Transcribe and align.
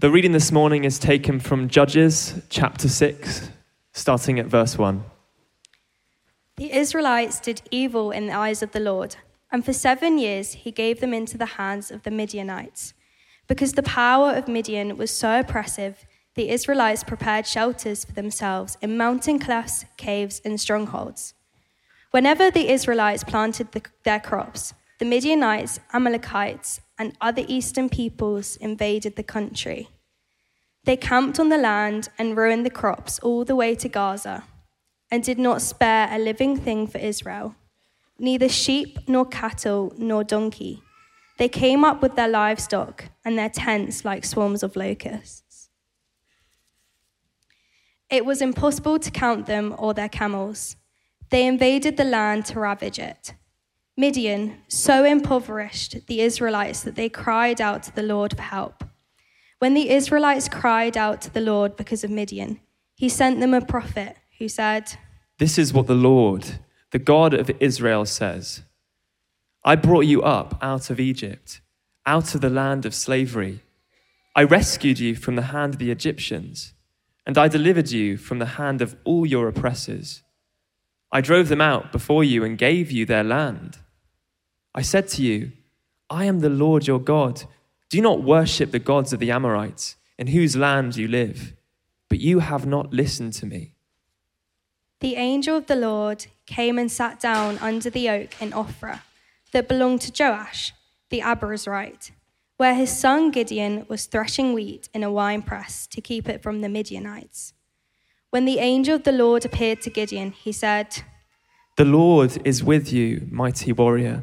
The 0.00 0.12
reading 0.12 0.30
this 0.30 0.52
morning 0.52 0.84
is 0.84 0.96
taken 0.96 1.40
from 1.40 1.66
Judges 1.66 2.40
chapter 2.50 2.88
6, 2.88 3.50
starting 3.90 4.38
at 4.38 4.46
verse 4.46 4.78
1. 4.78 5.02
The 6.54 6.72
Israelites 6.72 7.40
did 7.40 7.62
evil 7.72 8.12
in 8.12 8.28
the 8.28 8.32
eyes 8.32 8.62
of 8.62 8.70
the 8.70 8.78
Lord, 8.78 9.16
and 9.50 9.64
for 9.64 9.72
seven 9.72 10.16
years 10.16 10.52
he 10.52 10.70
gave 10.70 11.00
them 11.00 11.12
into 11.12 11.36
the 11.36 11.58
hands 11.58 11.90
of 11.90 12.04
the 12.04 12.12
Midianites. 12.12 12.94
Because 13.48 13.72
the 13.72 13.82
power 13.82 14.30
of 14.34 14.46
Midian 14.46 14.96
was 14.96 15.10
so 15.10 15.40
oppressive, 15.40 16.06
the 16.36 16.50
Israelites 16.50 17.02
prepared 17.02 17.44
shelters 17.44 18.04
for 18.04 18.12
themselves 18.12 18.78
in 18.80 18.96
mountain 18.96 19.40
clefts, 19.40 19.84
caves, 19.96 20.40
and 20.44 20.60
strongholds. 20.60 21.34
Whenever 22.12 22.52
the 22.52 22.70
Israelites 22.70 23.24
planted 23.24 23.72
the, 23.72 23.82
their 24.04 24.20
crops, 24.20 24.74
the 25.00 25.04
Midianites, 25.04 25.80
Amalekites, 25.92 26.82
and 26.98 27.16
other 27.20 27.44
eastern 27.46 27.88
peoples 27.88 28.56
invaded 28.56 29.16
the 29.16 29.22
country. 29.22 29.88
They 30.84 30.96
camped 30.96 31.38
on 31.38 31.48
the 31.48 31.58
land 31.58 32.08
and 32.18 32.36
ruined 32.36 32.64
the 32.64 32.70
crops 32.70 33.18
all 33.20 33.44
the 33.44 33.56
way 33.56 33.74
to 33.76 33.88
Gaza, 33.88 34.44
and 35.10 35.22
did 35.22 35.38
not 35.38 35.62
spare 35.62 36.08
a 36.10 36.18
living 36.18 36.56
thing 36.56 36.86
for 36.86 36.98
Israel, 36.98 37.54
neither 38.18 38.48
sheep 38.48 38.98
nor 39.06 39.24
cattle 39.24 39.92
nor 39.96 40.24
donkey. 40.24 40.82
They 41.38 41.48
came 41.48 41.84
up 41.84 42.02
with 42.02 42.16
their 42.16 42.28
livestock 42.28 43.04
and 43.24 43.38
their 43.38 43.48
tents 43.48 44.04
like 44.04 44.24
swarms 44.24 44.62
of 44.62 44.76
locusts. 44.76 45.70
It 48.10 48.24
was 48.24 48.40
impossible 48.42 48.98
to 48.98 49.10
count 49.10 49.46
them 49.46 49.74
or 49.78 49.94
their 49.94 50.08
camels. 50.08 50.76
They 51.30 51.46
invaded 51.46 51.96
the 51.96 52.04
land 52.04 52.46
to 52.46 52.58
ravage 52.58 52.98
it. 52.98 53.34
Midian 53.98 54.54
so 54.68 55.04
impoverished 55.04 56.06
the 56.06 56.20
Israelites 56.20 56.82
that 56.82 56.94
they 56.94 57.08
cried 57.08 57.60
out 57.60 57.82
to 57.82 57.92
the 57.92 58.04
Lord 58.04 58.36
for 58.36 58.42
help. 58.42 58.84
When 59.58 59.74
the 59.74 59.90
Israelites 59.90 60.48
cried 60.48 60.96
out 60.96 61.20
to 61.22 61.34
the 61.34 61.40
Lord 61.40 61.74
because 61.74 62.04
of 62.04 62.10
Midian, 62.12 62.60
he 62.94 63.08
sent 63.08 63.40
them 63.40 63.52
a 63.52 63.60
prophet 63.60 64.16
who 64.38 64.48
said, 64.48 64.96
This 65.40 65.58
is 65.58 65.72
what 65.72 65.88
the 65.88 65.96
Lord, 65.96 66.60
the 66.92 67.00
God 67.00 67.34
of 67.34 67.50
Israel, 67.58 68.06
says 68.06 68.62
I 69.64 69.74
brought 69.74 70.06
you 70.06 70.22
up 70.22 70.56
out 70.62 70.90
of 70.90 71.00
Egypt, 71.00 71.60
out 72.06 72.36
of 72.36 72.40
the 72.40 72.50
land 72.50 72.86
of 72.86 72.94
slavery. 72.94 73.64
I 74.36 74.44
rescued 74.44 75.00
you 75.00 75.16
from 75.16 75.34
the 75.34 75.50
hand 75.50 75.74
of 75.74 75.80
the 75.80 75.90
Egyptians, 75.90 76.72
and 77.26 77.36
I 77.36 77.48
delivered 77.48 77.90
you 77.90 78.16
from 78.16 78.38
the 78.38 78.46
hand 78.60 78.80
of 78.80 78.94
all 79.02 79.26
your 79.26 79.48
oppressors. 79.48 80.22
I 81.10 81.20
drove 81.20 81.48
them 81.48 81.60
out 81.60 81.90
before 81.90 82.22
you 82.22 82.44
and 82.44 82.56
gave 82.56 82.92
you 82.92 83.04
their 83.04 83.24
land. 83.24 83.78
I 84.78 84.82
said 84.82 85.08
to 85.08 85.22
you, 85.22 85.50
I 86.08 86.26
am 86.26 86.38
the 86.38 86.48
Lord 86.48 86.86
your 86.86 87.00
God. 87.00 87.42
Do 87.90 88.00
not 88.00 88.22
worship 88.22 88.70
the 88.70 88.78
gods 88.78 89.12
of 89.12 89.18
the 89.18 89.32
Amorites, 89.32 89.96
in 90.16 90.28
whose 90.28 90.54
land 90.54 90.96
you 90.96 91.08
live. 91.08 91.52
But 92.08 92.20
you 92.20 92.38
have 92.38 92.64
not 92.64 92.94
listened 92.94 93.32
to 93.32 93.46
me. 93.46 93.74
The 95.00 95.16
angel 95.16 95.56
of 95.56 95.66
the 95.66 95.74
Lord 95.74 96.26
came 96.46 96.78
and 96.78 96.92
sat 96.92 97.18
down 97.18 97.58
under 97.58 97.90
the 97.90 98.08
oak 98.08 98.40
in 98.40 98.52
Ophrah 98.52 99.00
that 99.50 99.66
belonged 99.66 100.02
to 100.02 100.12
Joash, 100.16 100.72
the 101.10 101.22
Abiezrite, 101.22 102.12
where 102.56 102.76
his 102.76 102.96
son 102.96 103.32
Gideon 103.32 103.84
was 103.88 104.06
threshing 104.06 104.52
wheat 104.52 104.88
in 104.94 105.02
a 105.02 105.10
winepress 105.10 105.88
to 105.88 106.00
keep 106.00 106.28
it 106.28 106.40
from 106.40 106.60
the 106.60 106.68
Midianites. 106.68 107.52
When 108.30 108.44
the 108.44 108.60
angel 108.60 108.94
of 108.94 109.02
the 109.02 109.10
Lord 109.10 109.44
appeared 109.44 109.82
to 109.82 109.90
Gideon, 109.90 110.30
he 110.30 110.52
said, 110.52 111.02
The 111.76 111.84
Lord 111.84 112.40
is 112.44 112.62
with 112.62 112.92
you, 112.92 113.26
mighty 113.28 113.72
warrior. 113.72 114.22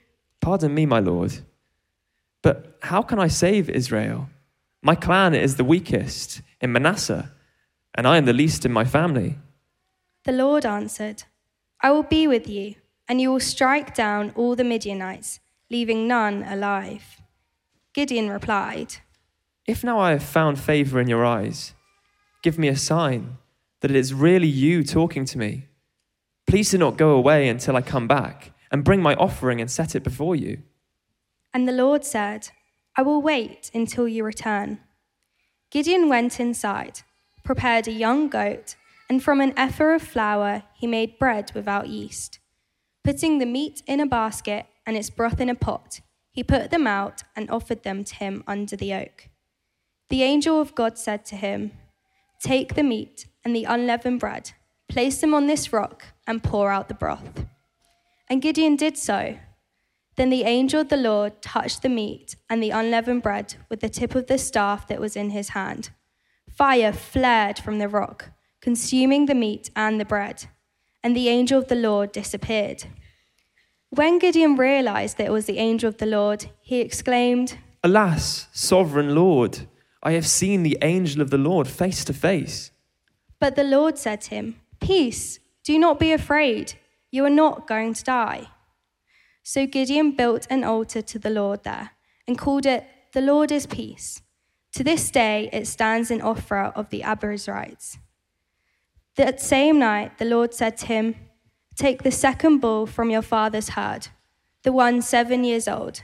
Pardon 0.41 0.73
me, 0.73 0.87
my 0.87 0.99
Lord. 0.99 1.37
But 2.41 2.75
how 2.81 3.03
can 3.03 3.19
I 3.19 3.27
save 3.27 3.69
Israel? 3.69 4.27
My 4.81 4.95
clan 4.95 5.35
is 5.35 5.55
the 5.55 5.63
weakest 5.63 6.41
in 6.59 6.71
Manasseh, 6.71 7.31
and 7.93 8.07
I 8.07 8.17
am 8.17 8.25
the 8.25 8.33
least 8.33 8.65
in 8.65 8.71
my 8.71 8.83
family. 8.83 9.37
The 10.23 10.31
Lord 10.31 10.65
answered, 10.65 11.23
I 11.81 11.91
will 11.91 12.03
be 12.03 12.27
with 12.27 12.49
you, 12.49 12.75
and 13.07 13.21
you 13.21 13.31
will 13.31 13.39
strike 13.39 13.93
down 13.93 14.31
all 14.35 14.55
the 14.55 14.63
Midianites, 14.63 15.39
leaving 15.69 16.07
none 16.07 16.43
alive. 16.43 17.21
Gideon 17.93 18.29
replied, 18.29 18.95
If 19.67 19.83
now 19.83 19.99
I 19.99 20.11
have 20.11 20.23
found 20.23 20.59
favor 20.59 20.99
in 20.99 21.07
your 21.07 21.25
eyes, 21.25 21.75
give 22.41 22.57
me 22.57 22.67
a 22.67 22.75
sign 22.75 23.37
that 23.81 23.91
it 23.91 23.97
is 23.97 24.13
really 24.13 24.47
you 24.47 24.83
talking 24.83 25.25
to 25.25 25.37
me. 25.37 25.67
Please 26.47 26.71
do 26.71 26.79
not 26.79 26.97
go 26.97 27.11
away 27.11 27.47
until 27.47 27.75
I 27.75 27.81
come 27.81 28.07
back 28.07 28.50
and 28.71 28.83
bring 28.83 29.01
my 29.01 29.15
offering 29.15 29.59
and 29.59 29.69
set 29.69 29.95
it 29.95 30.03
before 30.03 30.35
you. 30.35 30.63
And 31.53 31.67
the 31.67 31.73
Lord 31.73 32.05
said, 32.05 32.49
I 32.95 33.01
will 33.01 33.21
wait 33.21 33.69
until 33.73 34.07
you 34.07 34.23
return. 34.23 34.79
Gideon 35.69 36.09
went 36.09 36.39
inside, 36.39 37.01
prepared 37.43 37.87
a 37.87 37.91
young 37.91 38.29
goat, 38.29 38.75
and 39.09 39.21
from 39.21 39.41
an 39.41 39.53
ephah 39.57 39.95
of 39.95 40.01
flour 40.01 40.63
he 40.73 40.87
made 40.87 41.19
bread 41.19 41.51
without 41.53 41.89
yeast. 41.89 42.39
Putting 43.03 43.39
the 43.39 43.45
meat 43.45 43.81
in 43.87 43.99
a 43.99 44.05
basket 44.05 44.67
and 44.85 44.95
its 44.95 45.09
broth 45.09 45.41
in 45.41 45.49
a 45.49 45.55
pot, 45.55 45.99
he 46.31 46.43
put 46.43 46.71
them 46.71 46.87
out 46.87 47.23
and 47.35 47.49
offered 47.49 47.83
them 47.83 48.03
to 48.03 48.15
him 48.15 48.43
under 48.47 48.75
the 48.75 48.93
oak. 48.93 49.29
The 50.09 50.23
angel 50.23 50.61
of 50.61 50.75
God 50.75 50.97
said 50.97 51.25
to 51.25 51.35
him, 51.35 51.71
Take 52.41 52.75
the 52.75 52.83
meat 52.83 53.27
and 53.43 53.55
the 53.55 53.65
unleavened 53.65 54.19
bread, 54.19 54.51
place 54.87 55.19
them 55.21 55.33
on 55.33 55.47
this 55.47 55.71
rock, 55.73 56.05
and 56.27 56.43
pour 56.43 56.71
out 56.71 56.87
the 56.87 56.93
broth. 56.93 57.45
And 58.31 58.41
Gideon 58.41 58.77
did 58.77 58.97
so. 58.97 59.37
Then 60.15 60.29
the 60.29 60.43
angel 60.43 60.79
of 60.79 60.87
the 60.87 60.95
Lord 60.95 61.41
touched 61.41 61.81
the 61.81 61.89
meat 61.89 62.37
and 62.49 62.63
the 62.63 62.69
unleavened 62.69 63.23
bread 63.23 63.55
with 63.67 63.81
the 63.81 63.89
tip 63.89 64.15
of 64.15 64.27
the 64.27 64.37
staff 64.37 64.87
that 64.87 65.01
was 65.01 65.17
in 65.17 65.31
his 65.31 65.49
hand. 65.49 65.89
Fire 66.49 66.93
flared 66.93 67.59
from 67.59 67.79
the 67.79 67.89
rock, 67.89 68.31
consuming 68.61 69.25
the 69.25 69.35
meat 69.35 69.69
and 69.75 69.99
the 69.99 70.05
bread, 70.05 70.45
and 71.03 71.13
the 71.13 71.27
angel 71.27 71.59
of 71.59 71.67
the 71.67 71.75
Lord 71.75 72.13
disappeared. 72.13 72.85
When 73.89 74.17
Gideon 74.17 74.55
realized 74.55 75.17
that 75.17 75.27
it 75.27 75.31
was 75.33 75.45
the 75.45 75.57
angel 75.57 75.89
of 75.89 75.97
the 75.97 76.05
Lord, 76.05 76.51
he 76.61 76.79
exclaimed, 76.79 77.57
Alas, 77.83 78.47
sovereign 78.53 79.13
Lord, 79.13 79.67
I 80.01 80.13
have 80.13 80.25
seen 80.25 80.63
the 80.63 80.77
angel 80.81 81.21
of 81.21 81.31
the 81.31 81.37
Lord 81.37 81.67
face 81.67 82.05
to 82.05 82.13
face. 82.13 82.71
But 83.39 83.57
the 83.57 83.65
Lord 83.65 83.97
said 83.97 84.21
to 84.21 84.35
him, 84.35 84.61
Peace, 84.79 85.39
do 85.65 85.77
not 85.77 85.99
be 85.99 86.13
afraid. 86.13 86.75
You 87.11 87.25
are 87.25 87.29
not 87.29 87.67
going 87.67 87.93
to 87.93 88.03
die. 88.03 88.47
So 89.43 89.67
Gideon 89.67 90.15
built 90.15 90.47
an 90.49 90.63
altar 90.63 91.01
to 91.01 91.19
the 91.19 91.29
Lord 91.29 91.63
there 91.63 91.91
and 92.25 92.37
called 92.37 92.65
it, 92.65 92.85
The 93.11 93.21
Lord 93.21 93.51
is 93.51 93.65
Peace. 93.65 94.21
To 94.73 94.83
this 94.83 95.11
day, 95.11 95.49
it 95.51 95.67
stands 95.67 96.09
in 96.09 96.21
Ophrah 96.21 96.71
of 96.73 96.89
the 96.89 97.01
Abiezrites. 97.01 97.97
That 99.17 99.41
same 99.41 99.77
night, 99.77 100.17
the 100.19 100.25
Lord 100.25 100.53
said 100.53 100.77
to 100.77 100.85
him, 100.85 101.15
Take 101.75 102.03
the 102.03 102.11
second 102.11 102.59
bull 102.59 102.85
from 102.85 103.09
your 103.09 103.21
father's 103.21 103.69
herd, 103.69 104.07
the 104.63 104.71
one 104.71 105.01
seven 105.01 105.43
years 105.43 105.67
old. 105.67 106.03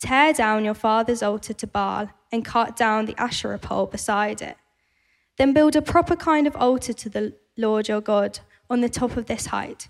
Tear 0.00 0.34
down 0.34 0.64
your 0.64 0.74
father's 0.74 1.22
altar 1.22 1.54
to 1.54 1.66
Baal 1.66 2.10
and 2.30 2.44
cut 2.44 2.76
down 2.76 3.06
the 3.06 3.18
Asherah 3.18 3.58
pole 3.58 3.86
beside 3.86 4.42
it. 4.42 4.56
Then 5.38 5.54
build 5.54 5.76
a 5.76 5.82
proper 5.82 6.16
kind 6.16 6.46
of 6.46 6.56
altar 6.56 6.92
to 6.92 7.08
the 7.08 7.34
Lord 7.56 7.88
your 7.88 8.02
God 8.02 8.40
on 8.68 8.82
the 8.82 8.88
top 8.90 9.16
of 9.16 9.26
this 9.26 9.46
height 9.46 9.88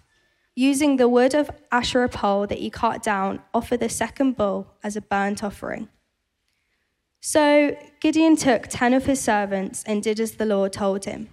Using 0.54 0.96
the 0.96 1.08
wood 1.08 1.34
of 1.34 1.50
Asherah 1.70 2.08
pole 2.08 2.46
that 2.46 2.60
you 2.60 2.70
cut 2.70 3.02
down, 3.02 3.40
offer 3.54 3.76
the 3.76 3.88
second 3.88 4.36
bull 4.36 4.66
as 4.82 4.96
a 4.96 5.00
burnt 5.00 5.42
offering. 5.42 5.88
So 7.20 7.76
Gideon 8.00 8.36
took 8.36 8.66
ten 8.68 8.92
of 8.92 9.06
his 9.06 9.20
servants 9.20 9.82
and 9.86 10.02
did 10.02 10.20
as 10.20 10.32
the 10.32 10.44
Lord 10.44 10.72
told 10.72 11.04
him. 11.04 11.28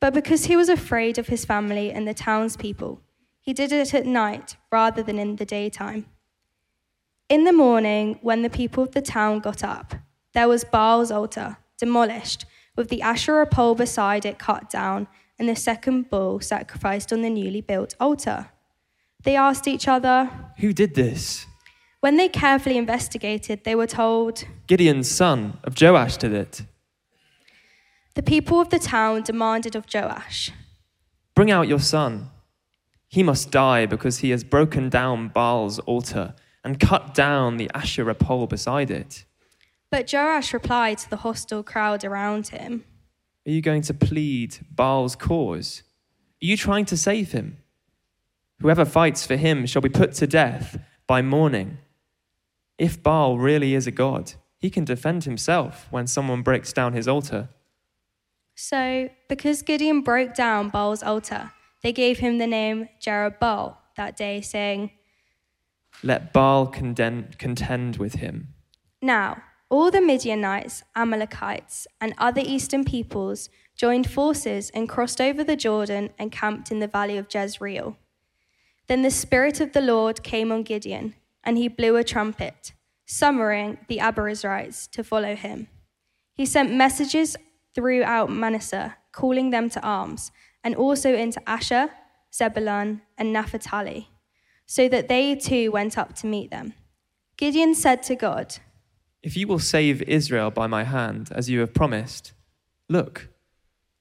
But 0.00 0.14
because 0.14 0.46
he 0.46 0.56
was 0.56 0.68
afraid 0.68 1.18
of 1.18 1.28
his 1.28 1.44
family 1.44 1.92
and 1.92 2.08
the 2.08 2.14
townspeople, 2.14 3.00
he 3.40 3.52
did 3.52 3.70
it 3.70 3.94
at 3.94 4.06
night 4.06 4.56
rather 4.72 5.02
than 5.02 5.18
in 5.18 5.36
the 5.36 5.44
daytime. 5.44 6.06
In 7.28 7.44
the 7.44 7.52
morning, 7.52 8.18
when 8.22 8.42
the 8.42 8.50
people 8.50 8.82
of 8.82 8.92
the 8.92 9.02
town 9.02 9.40
got 9.40 9.62
up, 9.62 9.94
there 10.32 10.48
was 10.48 10.64
Baal's 10.64 11.10
altar, 11.10 11.58
demolished, 11.78 12.46
with 12.76 12.88
the 12.88 13.02
Asherah 13.02 13.46
pole 13.46 13.74
beside 13.74 14.24
it 14.24 14.38
cut 14.38 14.70
down 14.70 15.06
and 15.40 15.48
the 15.48 15.56
second 15.56 16.10
bull 16.10 16.38
sacrificed 16.38 17.12
on 17.14 17.22
the 17.22 17.30
newly 17.30 17.62
built 17.62 17.94
altar. 17.98 18.50
They 19.24 19.36
asked 19.36 19.66
each 19.66 19.88
other, 19.88 20.30
Who 20.58 20.74
did 20.74 20.94
this? 20.94 21.46
When 22.00 22.18
they 22.18 22.28
carefully 22.28 22.76
investigated, 22.76 23.64
they 23.64 23.74
were 23.74 23.86
told, 23.86 24.44
Gideon's 24.66 25.10
son 25.10 25.58
of 25.64 25.80
Joash 25.80 26.18
did 26.18 26.34
it. 26.34 26.62
The 28.14 28.22
people 28.22 28.60
of 28.60 28.68
the 28.68 28.78
town 28.78 29.22
demanded 29.22 29.74
of 29.74 29.86
Joash, 29.92 30.52
Bring 31.34 31.50
out 31.50 31.68
your 31.68 31.80
son. 31.80 32.28
He 33.08 33.22
must 33.22 33.50
die 33.50 33.86
because 33.86 34.18
he 34.18 34.30
has 34.30 34.44
broken 34.44 34.90
down 34.90 35.28
Baal's 35.28 35.78
altar 35.80 36.34
and 36.62 36.78
cut 36.78 37.14
down 37.14 37.56
the 37.56 37.70
Asherah 37.74 38.14
pole 38.14 38.46
beside 38.46 38.90
it. 38.90 39.24
But 39.90 40.12
Joash 40.12 40.52
replied 40.52 40.98
to 40.98 41.08
the 41.10 41.16
hostile 41.16 41.62
crowd 41.62 42.04
around 42.04 42.48
him, 42.48 42.84
Are 43.46 43.50
you 43.50 43.62
going 43.62 43.82
to 43.82 43.94
plead 43.94 44.58
Baal's 44.70 45.16
cause? 45.16 45.82
Are 46.42 46.46
you 46.46 46.56
trying 46.56 46.84
to 46.86 46.96
save 46.96 47.32
him? 47.32 47.58
Whoever 48.60 48.84
fights 48.84 49.26
for 49.26 49.36
him 49.36 49.64
shall 49.66 49.82
be 49.82 49.88
put 49.88 50.12
to 50.14 50.26
death 50.26 50.78
by 51.06 51.22
morning. 51.22 51.78
If 52.76 53.02
Baal 53.02 53.38
really 53.38 53.74
is 53.74 53.86
a 53.86 53.90
god, 53.90 54.34
he 54.58 54.68
can 54.68 54.84
defend 54.84 55.24
himself 55.24 55.86
when 55.90 56.06
someone 56.06 56.42
breaks 56.42 56.72
down 56.72 56.92
his 56.92 57.08
altar. 57.08 57.48
So, 58.54 59.08
because 59.28 59.62
Gideon 59.62 60.02
broke 60.02 60.34
down 60.34 60.68
Baal's 60.68 61.02
altar, 61.02 61.52
they 61.82 61.92
gave 61.92 62.18
him 62.18 62.36
the 62.36 62.46
name 62.46 62.90
Jerubbaal 63.00 63.76
that 63.96 64.16
day, 64.16 64.42
saying, 64.42 64.90
Let 66.02 66.34
Baal 66.34 66.66
contend 66.66 67.96
with 67.96 68.14
him. 68.16 68.48
Now, 69.00 69.42
all 69.70 69.90
the 69.90 70.00
Midianites, 70.00 70.82
Amalekites, 70.96 71.86
and 72.00 72.12
other 72.18 72.42
eastern 72.44 72.84
peoples 72.84 73.48
joined 73.76 74.10
forces 74.10 74.68
and 74.70 74.88
crossed 74.88 75.20
over 75.20 75.44
the 75.44 75.56
Jordan 75.56 76.10
and 76.18 76.32
camped 76.32 76.70
in 76.70 76.80
the 76.80 76.88
valley 76.88 77.16
of 77.16 77.28
Jezreel. 77.32 77.96
Then 78.88 79.02
the 79.02 79.10
Spirit 79.10 79.60
of 79.60 79.72
the 79.72 79.80
Lord 79.80 80.24
came 80.24 80.50
on 80.50 80.64
Gideon, 80.64 81.14
and 81.44 81.56
he 81.56 81.68
blew 81.68 81.96
a 81.96 82.04
trumpet, 82.04 82.72
summoning 83.06 83.78
the 83.86 83.98
Abiezrites 83.98 84.90
to 84.90 85.04
follow 85.04 85.36
him. 85.36 85.68
He 86.34 86.44
sent 86.44 86.74
messages 86.74 87.36
throughout 87.74 88.28
Manasseh, 88.28 88.96
calling 89.12 89.50
them 89.50 89.70
to 89.70 89.80
arms, 89.80 90.32
and 90.64 90.74
also 90.74 91.14
into 91.14 91.40
Asher, 91.48 91.90
Zebulun, 92.34 93.02
and 93.16 93.32
Naphtali, 93.32 94.08
so 94.66 94.88
that 94.88 95.08
they 95.08 95.36
too 95.36 95.70
went 95.70 95.96
up 95.96 96.14
to 96.16 96.26
meet 96.26 96.50
them. 96.50 96.74
Gideon 97.36 97.74
said 97.74 98.02
to 98.04 98.16
God, 98.16 98.56
If 99.22 99.36
you 99.36 99.46
will 99.46 99.58
save 99.58 100.02
Israel 100.02 100.50
by 100.50 100.66
my 100.66 100.84
hand, 100.84 101.28
as 101.32 101.50
you 101.50 101.60
have 101.60 101.74
promised, 101.74 102.32
look, 102.88 103.28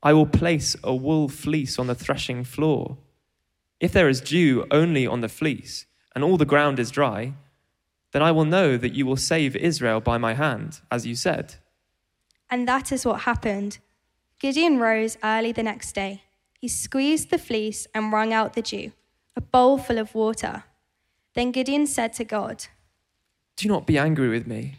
I 0.01 0.13
will 0.13 0.25
place 0.25 0.77
a 0.83 0.95
wool 0.95 1.27
fleece 1.27 1.77
on 1.77 1.88
the 1.88 1.95
threshing 1.95 2.44
floor. 2.44 2.98
If 3.80 3.92
there 3.92 4.07
is 4.07 4.21
dew 4.21 4.66
only 4.71 5.06
on 5.06 5.21
the 5.21 5.30
fleece, 5.30 5.86
and 6.16 6.24
all 6.24 6.38
the 6.38 6.45
ground 6.45 6.80
is 6.80 6.92
dry, 6.92 7.33
then 8.12 8.21
I 8.21 8.31
will 8.31 8.45
know 8.45 8.77
that 8.77 8.94
you 8.94 9.06
will 9.06 9.18
save 9.18 9.56
Israel 9.56 10.00
by 10.00 10.18
my 10.18 10.33
hand, 10.33 10.81
as 10.89 11.06
you 11.06 11.16
said. 11.16 11.56
And 12.50 12.68
that 12.68 12.92
is 12.92 13.06
what 13.06 13.21
happened. 13.21 13.77
Gideon 14.39 14.80
rose 14.80 15.18
early 15.24 15.51
the 15.51 15.63
next 15.63 15.94
day. 15.94 16.24
He 16.60 16.68
squeezed 16.68 17.30
the 17.30 17.38
fleece 17.38 17.88
and 17.94 18.12
wrung 18.12 18.33
out 18.33 18.54
the 18.54 18.62
dew, 18.62 18.94
a 19.36 19.42
bowl 19.42 19.77
full 19.77 19.98
of 19.98 20.16
water. 20.16 20.63
Then 21.36 21.51
Gideon 21.51 21.86
said 21.86 22.13
to 22.13 22.24
God, 22.24 22.66
Do 23.56 23.68
not 23.68 23.86
be 23.86 23.98
angry 23.98 24.30
with 24.30 24.48
me. 24.48 24.75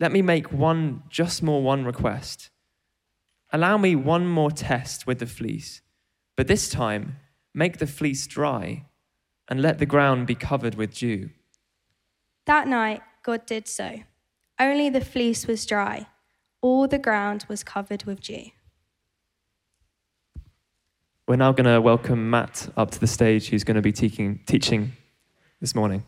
Let 0.00 0.12
me 0.12 0.22
make 0.22 0.50
one, 0.50 1.02
just 1.10 1.42
more 1.42 1.62
one 1.62 1.84
request. 1.84 2.48
Allow 3.52 3.76
me 3.76 3.94
one 3.94 4.26
more 4.26 4.50
test 4.50 5.06
with 5.06 5.18
the 5.18 5.26
fleece, 5.26 5.82
but 6.36 6.46
this 6.46 6.70
time 6.70 7.16
make 7.52 7.78
the 7.78 7.86
fleece 7.86 8.26
dry 8.26 8.86
and 9.48 9.60
let 9.60 9.78
the 9.78 9.84
ground 9.84 10.26
be 10.26 10.34
covered 10.34 10.74
with 10.74 10.94
dew. 10.94 11.28
That 12.46 12.66
night, 12.66 13.02
God 13.22 13.44
did 13.44 13.68
so. 13.68 14.00
Only 14.58 14.88
the 14.88 15.04
fleece 15.04 15.46
was 15.46 15.66
dry, 15.66 16.06
all 16.62 16.88
the 16.88 16.98
ground 16.98 17.44
was 17.48 17.62
covered 17.62 18.04
with 18.04 18.22
dew. 18.22 18.46
We're 21.28 21.36
now 21.36 21.52
going 21.52 21.72
to 21.72 21.80
welcome 21.80 22.30
Matt 22.30 22.70
up 22.76 22.90
to 22.92 22.98
the 22.98 23.06
stage, 23.06 23.50
who's 23.50 23.64
going 23.64 23.76
to 23.76 23.82
be 23.82 23.92
teaching, 23.92 24.40
teaching 24.46 24.92
this 25.60 25.74
morning. 25.74 26.04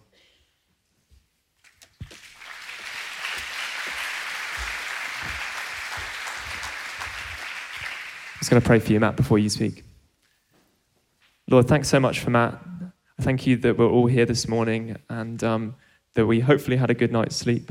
Just 8.43 8.51
going 8.51 8.61
to 8.61 8.67
pray 8.67 8.81
for 8.81 8.93
you, 8.93 8.99
Matt, 8.99 9.15
before 9.15 9.39
you 9.39 9.49
speak. 9.49 9.85
Lord, 11.49 11.69
thanks 11.69 11.89
so 11.89 12.01
much 12.01 12.19
for 12.19 12.31
Matt. 12.31 12.61
I 13.17 13.23
thank 13.23 13.47
you 13.47 13.57
that 13.59 13.79
we're 13.79 13.89
all 13.89 14.09
here 14.09 14.27
this 14.27 14.49
morning 14.49 14.97
and 15.09 15.45
um, 15.45 15.77
that 16.15 16.27
we 16.27 16.41
hopefully 16.41 16.77
had 16.77 16.91
a 16.91 16.95
good 16.95 17.13
night's 17.13 17.37
sleep. 17.37 17.71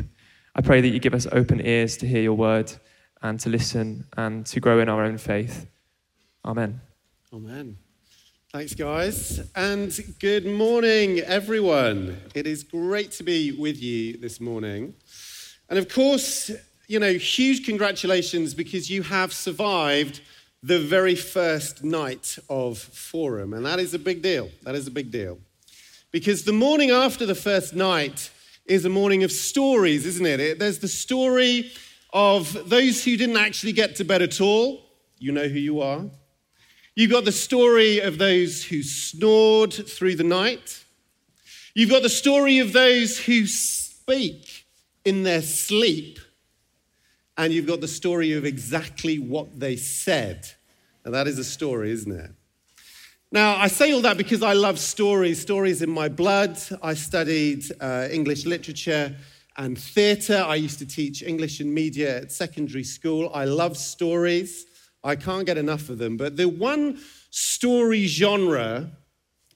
I 0.55 0.61
pray 0.61 0.79
that 0.79 0.87
you 0.87 0.99
give 0.99 1.13
us 1.13 1.27
open 1.33 1.59
ears 1.59 1.97
to 1.97 2.07
hear 2.07 2.21
your 2.21 2.35
word 2.35 2.71
and 3.21 3.37
to 3.41 3.49
listen 3.49 4.05
and 4.15 4.45
to 4.45 4.61
grow 4.61 4.79
in 4.79 4.87
our 4.87 5.03
own 5.03 5.17
faith. 5.17 5.67
Amen. 6.45 6.79
Amen. 7.33 7.75
Thanks, 8.53 8.73
guys. 8.73 9.41
And 9.57 9.93
good 10.19 10.45
morning, 10.45 11.19
everyone. 11.19 12.17
It 12.33 12.47
is 12.47 12.63
great 12.63 13.11
to 13.13 13.23
be 13.23 13.51
with 13.51 13.83
you 13.83 14.15
this 14.19 14.39
morning. 14.39 14.93
And 15.67 15.77
of 15.77 15.89
course, 15.89 16.49
you 16.87 16.99
know, 16.99 17.11
huge 17.11 17.65
congratulations 17.65 18.53
because 18.53 18.89
you 18.89 19.03
have 19.03 19.33
survived 19.33 20.21
the 20.63 20.79
very 20.79 21.15
first 21.15 21.83
night 21.83 22.37
of 22.49 22.77
Forum. 22.77 23.53
And 23.53 23.65
that 23.65 23.79
is 23.79 23.93
a 23.93 23.99
big 23.99 24.21
deal. 24.21 24.49
That 24.63 24.75
is 24.75 24.87
a 24.87 24.91
big 24.91 25.11
deal. 25.11 25.39
Because 26.11 26.43
the 26.43 26.53
morning 26.53 26.91
after 26.91 27.25
the 27.25 27.35
first 27.35 27.73
night 27.73 28.29
is 28.65 28.85
a 28.85 28.89
morning 28.89 29.23
of 29.23 29.31
stories, 29.31 30.05
isn't 30.05 30.25
it? 30.25 30.59
There's 30.59 30.79
the 30.79 30.87
story 30.87 31.71
of 32.13 32.69
those 32.69 33.03
who 33.03 33.17
didn't 33.17 33.37
actually 33.37 33.71
get 33.71 33.95
to 33.95 34.03
bed 34.03 34.21
at 34.21 34.39
all. 34.39 34.85
You 35.17 35.31
know 35.31 35.47
who 35.47 35.59
you 35.59 35.81
are. 35.81 36.05
You've 36.93 37.11
got 37.11 37.25
the 37.25 37.31
story 37.31 37.99
of 37.99 38.17
those 38.17 38.63
who 38.63 38.83
snored 38.83 39.73
through 39.73 40.15
the 40.15 40.23
night. 40.23 40.83
You've 41.73 41.89
got 41.89 42.03
the 42.03 42.09
story 42.09 42.59
of 42.59 42.73
those 42.73 43.17
who 43.17 43.47
speak 43.47 44.65
in 45.05 45.23
their 45.23 45.41
sleep. 45.41 46.19
And 47.41 47.51
you've 47.51 47.65
got 47.65 47.81
the 47.81 47.87
story 47.87 48.33
of 48.33 48.45
exactly 48.45 49.17
what 49.17 49.59
they 49.59 49.75
said. 49.75 50.47
And 51.03 51.11
that 51.15 51.25
is 51.25 51.39
a 51.39 51.43
story, 51.43 51.89
isn't 51.89 52.11
it? 52.11 52.29
Now, 53.31 53.55
I 53.55 53.65
say 53.65 53.91
all 53.93 54.01
that 54.01 54.15
because 54.15 54.43
I 54.43 54.53
love 54.53 54.77
stories. 54.77 55.41
Stories 55.41 55.81
in 55.81 55.89
my 55.89 56.07
blood. 56.07 56.59
I 56.83 56.93
studied 56.93 57.63
uh, 57.81 58.09
English 58.11 58.45
literature 58.45 59.15
and 59.57 59.75
theatre. 59.75 60.37
I 60.37 60.53
used 60.53 60.77
to 60.79 60.85
teach 60.85 61.23
English 61.23 61.59
and 61.59 61.73
media 61.73 62.21
at 62.21 62.31
secondary 62.31 62.83
school. 62.83 63.31
I 63.33 63.45
love 63.45 63.75
stories. 63.75 64.67
I 65.03 65.15
can't 65.15 65.47
get 65.47 65.57
enough 65.57 65.89
of 65.89 65.97
them. 65.97 66.17
But 66.17 66.37
the 66.37 66.47
one 66.47 66.99
story 67.31 68.05
genre 68.05 68.91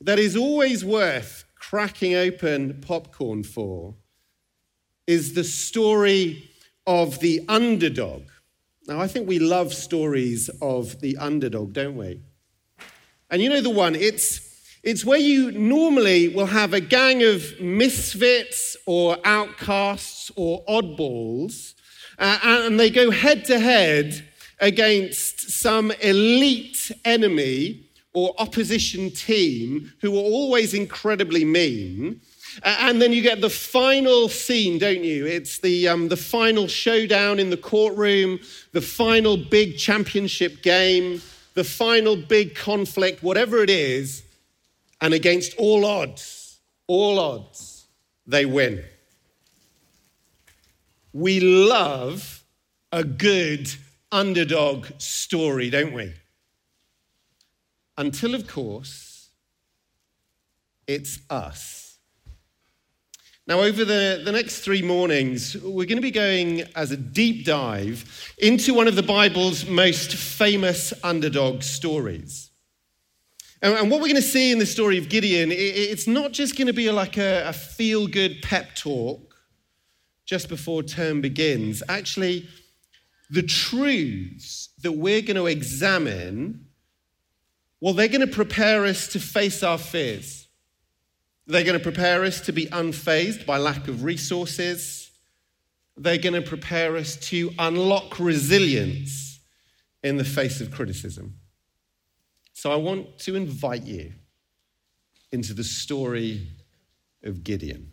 that 0.01 0.17
is 0.17 0.35
always 0.35 0.83
worth 0.83 1.45
cracking 1.59 2.15
open 2.15 2.81
popcorn 2.81 3.43
for 3.43 3.93
is 5.05 5.35
the 5.35 5.43
story 5.43 6.49
of 6.87 7.19
the 7.19 7.43
underdog. 7.47 8.23
Now, 8.87 8.99
I 8.99 9.07
think 9.07 9.27
we 9.27 9.39
love 9.39 9.73
stories 9.73 10.49
of 10.61 11.01
the 11.01 11.17
underdog, 11.17 11.73
don't 11.73 11.97
we? 11.97 12.21
And 13.31 13.41
you 13.41 13.49
know 13.49 13.61
the 13.61 13.69
one, 13.71 13.95
it's, 13.95 14.41
it's 14.83 15.03
where 15.03 15.19
you 15.19 15.51
normally 15.51 16.29
will 16.29 16.45
have 16.45 16.73
a 16.73 16.79
gang 16.79 17.23
of 17.23 17.59
misfits 17.59 18.77
or 18.85 19.17
outcasts 19.25 20.31
or 20.35 20.63
oddballs, 20.65 21.73
uh, 22.19 22.39
and 22.43 22.79
they 22.79 22.91
go 22.91 23.09
head 23.09 23.45
to 23.45 23.59
head 23.59 24.27
against 24.59 25.49
some 25.49 25.91
elite 26.01 26.91
enemy 27.03 27.85
or 28.13 28.33
opposition 28.37 29.11
team 29.11 29.91
who 30.01 30.15
are 30.15 30.23
always 30.23 30.73
incredibly 30.73 31.43
mean. 31.43 32.21
And 32.63 33.01
then 33.01 33.11
you 33.11 33.21
get 33.21 33.41
the 33.41 33.49
final 33.49 34.29
scene, 34.29 34.77
don't 34.77 35.03
you? 35.03 35.25
It's 35.25 35.59
the, 35.59 35.87
um, 35.87 36.07
the 36.07 36.17
final 36.17 36.67
showdown 36.67 37.39
in 37.39 37.49
the 37.49 37.57
courtroom, 37.57 38.39
the 38.71 38.81
final 38.81 39.37
big 39.37 39.77
championship 39.77 40.61
game, 40.61 41.21
the 41.53 41.63
final 41.63 42.15
big 42.15 42.55
conflict, 42.55 43.23
whatever 43.23 43.57
it 43.57 43.69
is. 43.69 44.23
And 45.01 45.13
against 45.13 45.55
all 45.57 45.85
odds, 45.85 46.59
all 46.87 47.19
odds, 47.19 47.87
they 48.25 48.45
win. 48.45 48.83
We 51.13 51.39
love 51.39 52.43
a 52.91 53.03
good 53.03 53.69
underdog 54.11 54.87
story, 54.97 55.69
don't 55.69 55.93
we? 55.93 56.13
Until, 57.97 58.35
of 58.35 58.47
course, 58.47 59.29
it's 60.87 61.19
us. 61.29 61.84
Now, 63.47 63.59
over 63.59 63.85
the, 63.85 64.23
the 64.25 64.31
next 64.31 64.61
three 64.61 64.81
mornings, 64.81 65.55
we're 65.57 65.85
going 65.85 65.97
to 65.97 66.01
be 66.01 66.09
going 66.09 66.63
as 66.75 66.91
a 66.91 66.97
deep 66.97 67.45
dive 67.45 68.33
into 68.39 68.73
one 68.73 68.87
of 68.87 68.95
the 68.95 69.03
Bible's 69.03 69.67
most 69.67 70.15
famous 70.15 70.93
underdog 71.03 71.61
stories. 71.61 72.49
And, 73.61 73.75
and 73.75 73.91
what 73.91 74.01
we're 74.01 74.07
going 74.07 74.15
to 74.15 74.21
see 74.23 74.51
in 74.51 74.57
the 74.57 74.65
story 74.65 74.97
of 74.97 75.09
Gideon, 75.09 75.51
it, 75.51 75.55
it's 75.55 76.07
not 76.07 76.31
just 76.31 76.57
going 76.57 76.67
to 76.67 76.73
be 76.73 76.89
like 76.89 77.17
a, 77.17 77.47
a 77.47 77.53
feel 77.53 78.07
good 78.07 78.41
pep 78.41 78.75
talk 78.75 79.35
just 80.25 80.49
before 80.49 80.81
term 80.81 81.21
begins. 81.21 81.83
Actually, 81.87 82.47
the 83.29 83.43
truths 83.43 84.69
that 84.81 84.93
we're 84.93 85.21
going 85.21 85.35
to 85.35 85.45
examine, 85.45 86.65
well, 87.79 87.93
they're 87.93 88.07
going 88.07 88.21
to 88.21 88.27
prepare 88.27 88.85
us 88.85 89.07
to 89.09 89.19
face 89.19 89.61
our 89.61 89.77
fears. 89.77 90.44
They're 91.47 91.63
going 91.63 91.77
to 91.77 91.83
prepare 91.83 92.23
us 92.23 92.41
to 92.41 92.51
be 92.51 92.65
unfazed 92.67 93.45
by 93.45 93.57
lack 93.57 93.87
of 93.87 94.03
resources. 94.03 95.11
They're 95.95 96.17
going 96.17 96.33
to 96.33 96.41
prepare 96.41 96.97
us 96.97 97.15
to 97.29 97.51
unlock 97.59 98.19
resilience 98.19 99.39
in 100.03 100.17
the 100.17 100.23
face 100.23 100.59
of 100.61 100.71
criticism. 100.71 101.35
So 102.53 102.71
I 102.71 102.75
want 102.75 103.19
to 103.19 103.35
invite 103.35 103.83
you 103.83 104.13
into 105.31 105.53
the 105.53 105.63
story 105.63 106.47
of 107.23 107.43
Gideon. 107.43 107.91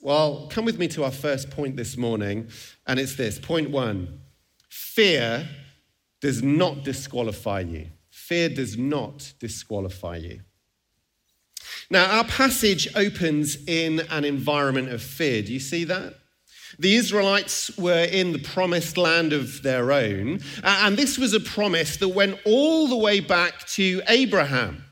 Well, 0.00 0.46
come 0.50 0.64
with 0.64 0.78
me 0.78 0.88
to 0.88 1.04
our 1.04 1.10
first 1.10 1.50
point 1.50 1.76
this 1.76 1.96
morning, 1.96 2.48
and 2.86 3.00
it's 3.00 3.16
this 3.16 3.38
point 3.38 3.70
one 3.70 4.20
fear 4.68 5.48
does 6.20 6.42
not 6.42 6.84
disqualify 6.84 7.60
you. 7.60 7.88
Fear 8.10 8.50
does 8.50 8.78
not 8.78 9.32
disqualify 9.40 10.16
you. 10.16 10.40
Now, 11.90 12.18
our 12.18 12.24
passage 12.24 12.88
opens 12.94 13.56
in 13.66 14.00
an 14.10 14.24
environment 14.24 14.90
of 14.90 15.02
fear. 15.02 15.42
Do 15.42 15.52
you 15.52 15.60
see 15.60 15.84
that? 15.84 16.14
The 16.78 16.96
Israelites 16.96 17.76
were 17.78 18.04
in 18.04 18.32
the 18.32 18.38
promised 18.38 18.98
land 18.98 19.32
of 19.32 19.62
their 19.62 19.92
own, 19.92 20.40
and 20.62 20.96
this 20.96 21.16
was 21.16 21.32
a 21.32 21.40
promise 21.40 21.96
that 21.98 22.08
went 22.08 22.38
all 22.44 22.88
the 22.88 22.96
way 22.96 23.20
back 23.20 23.66
to 23.68 24.02
Abraham. 24.08 24.84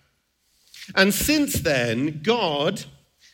And 0.94 1.12
since 1.12 1.54
then, 1.54 2.20
God 2.22 2.84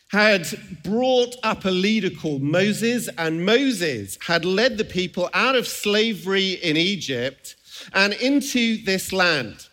had 0.09 0.47
brought 0.83 1.35
up 1.43 1.63
a 1.63 1.69
leader 1.69 2.09
called 2.09 2.41
Moses, 2.41 3.07
and 3.17 3.45
Moses 3.45 4.17
had 4.25 4.43
led 4.43 4.77
the 4.77 4.85
people 4.85 5.29
out 5.33 5.55
of 5.55 5.67
slavery 5.67 6.53
in 6.53 6.75
Egypt 6.75 7.55
and 7.93 8.13
into 8.13 8.83
this 8.83 9.13
land. 9.13 9.67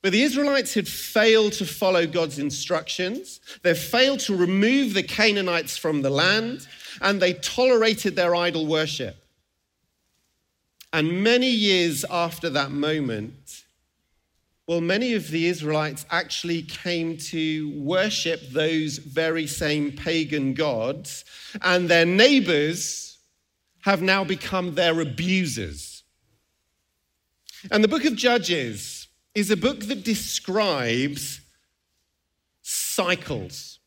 But 0.00 0.12
the 0.12 0.22
Israelites 0.22 0.74
had 0.74 0.86
failed 0.86 1.54
to 1.54 1.66
follow 1.66 2.06
God's 2.06 2.38
instructions. 2.38 3.40
They 3.62 3.74
failed 3.74 4.20
to 4.20 4.36
remove 4.36 4.94
the 4.94 5.02
Canaanites 5.02 5.76
from 5.76 6.02
the 6.02 6.10
land, 6.10 6.68
and 7.00 7.20
they 7.20 7.34
tolerated 7.34 8.14
their 8.14 8.34
idol 8.34 8.66
worship. 8.66 9.16
And 10.92 11.22
many 11.22 11.50
years 11.50 12.04
after 12.08 12.48
that 12.50 12.70
moment, 12.70 13.64
well, 14.68 14.80
many 14.80 15.14
of 15.14 15.30
the 15.30 15.46
Israelites 15.46 16.06
actually 16.10 16.62
came 16.62 17.16
to 17.16 17.72
worship 17.80 18.50
those 18.50 18.98
very 18.98 19.46
same 19.46 19.92
pagan 19.92 20.54
gods, 20.54 21.24
and 21.62 21.88
their 21.88 22.06
neighbors 22.06 23.18
have 23.80 24.02
now 24.02 24.24
become 24.24 24.74
their 24.74 25.00
abusers. 25.00 26.04
And 27.70 27.82
the 27.82 27.88
book 27.88 28.04
of 28.04 28.14
Judges 28.14 28.97
is 29.38 29.50
a 29.52 29.56
book 29.56 29.80
that 29.84 30.02
describes 30.02 31.40
cycles, 32.62 33.78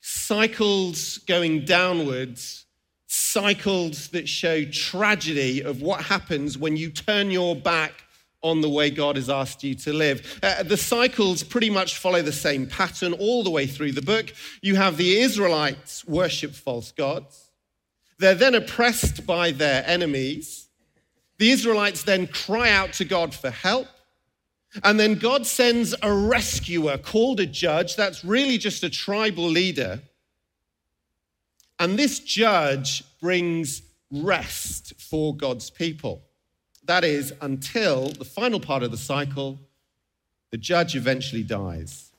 cycles 0.00 1.18
going 1.26 1.64
downwards, 1.64 2.66
cycles 3.06 4.08
that 4.08 4.28
show 4.28 4.64
tragedy 4.64 5.60
of 5.62 5.82
what 5.82 6.02
happens 6.02 6.56
when 6.56 6.76
you 6.76 6.90
turn 6.90 7.30
your 7.30 7.56
back 7.56 8.04
on 8.42 8.60
the 8.60 8.68
way 8.68 8.90
God 8.90 9.16
has 9.16 9.28
asked 9.28 9.64
you 9.64 9.74
to 9.74 9.92
live. 9.92 10.38
Uh, 10.40 10.62
the 10.62 10.76
cycles 10.76 11.42
pretty 11.42 11.68
much 11.68 11.96
follow 11.96 12.22
the 12.22 12.30
same 12.30 12.66
pattern 12.66 13.12
all 13.14 13.42
the 13.42 13.50
way 13.50 13.66
through 13.66 13.92
the 13.92 14.02
book. 14.02 14.32
You 14.62 14.76
have 14.76 14.96
the 14.96 15.18
Israelites 15.18 16.06
worship 16.06 16.52
false 16.52 16.92
gods. 16.92 17.50
They're 18.18 18.36
then 18.36 18.54
oppressed 18.54 19.26
by 19.26 19.50
their 19.50 19.82
enemies. 19.84 20.68
The 21.38 21.50
Israelites 21.50 22.04
then 22.04 22.28
cry 22.28 22.70
out 22.70 22.92
to 22.94 23.04
God 23.04 23.34
for 23.34 23.50
help. 23.50 23.88
And 24.82 24.98
then 24.98 25.14
God 25.14 25.46
sends 25.46 25.94
a 26.02 26.12
rescuer 26.12 26.98
called 26.98 27.40
a 27.40 27.46
judge. 27.46 27.96
That's 27.96 28.24
really 28.24 28.58
just 28.58 28.82
a 28.82 28.90
tribal 28.90 29.48
leader. 29.48 30.00
And 31.78 31.98
this 31.98 32.20
judge 32.20 33.04
brings 33.20 33.82
rest 34.10 34.94
for 35.00 35.34
God's 35.34 35.70
people. 35.70 36.22
That 36.84 37.04
is, 37.04 37.32
until 37.40 38.10
the 38.10 38.24
final 38.24 38.60
part 38.60 38.82
of 38.82 38.90
the 38.90 38.96
cycle, 38.96 39.58
the 40.50 40.58
judge 40.58 40.94
eventually 40.94 41.42
dies 41.42 42.12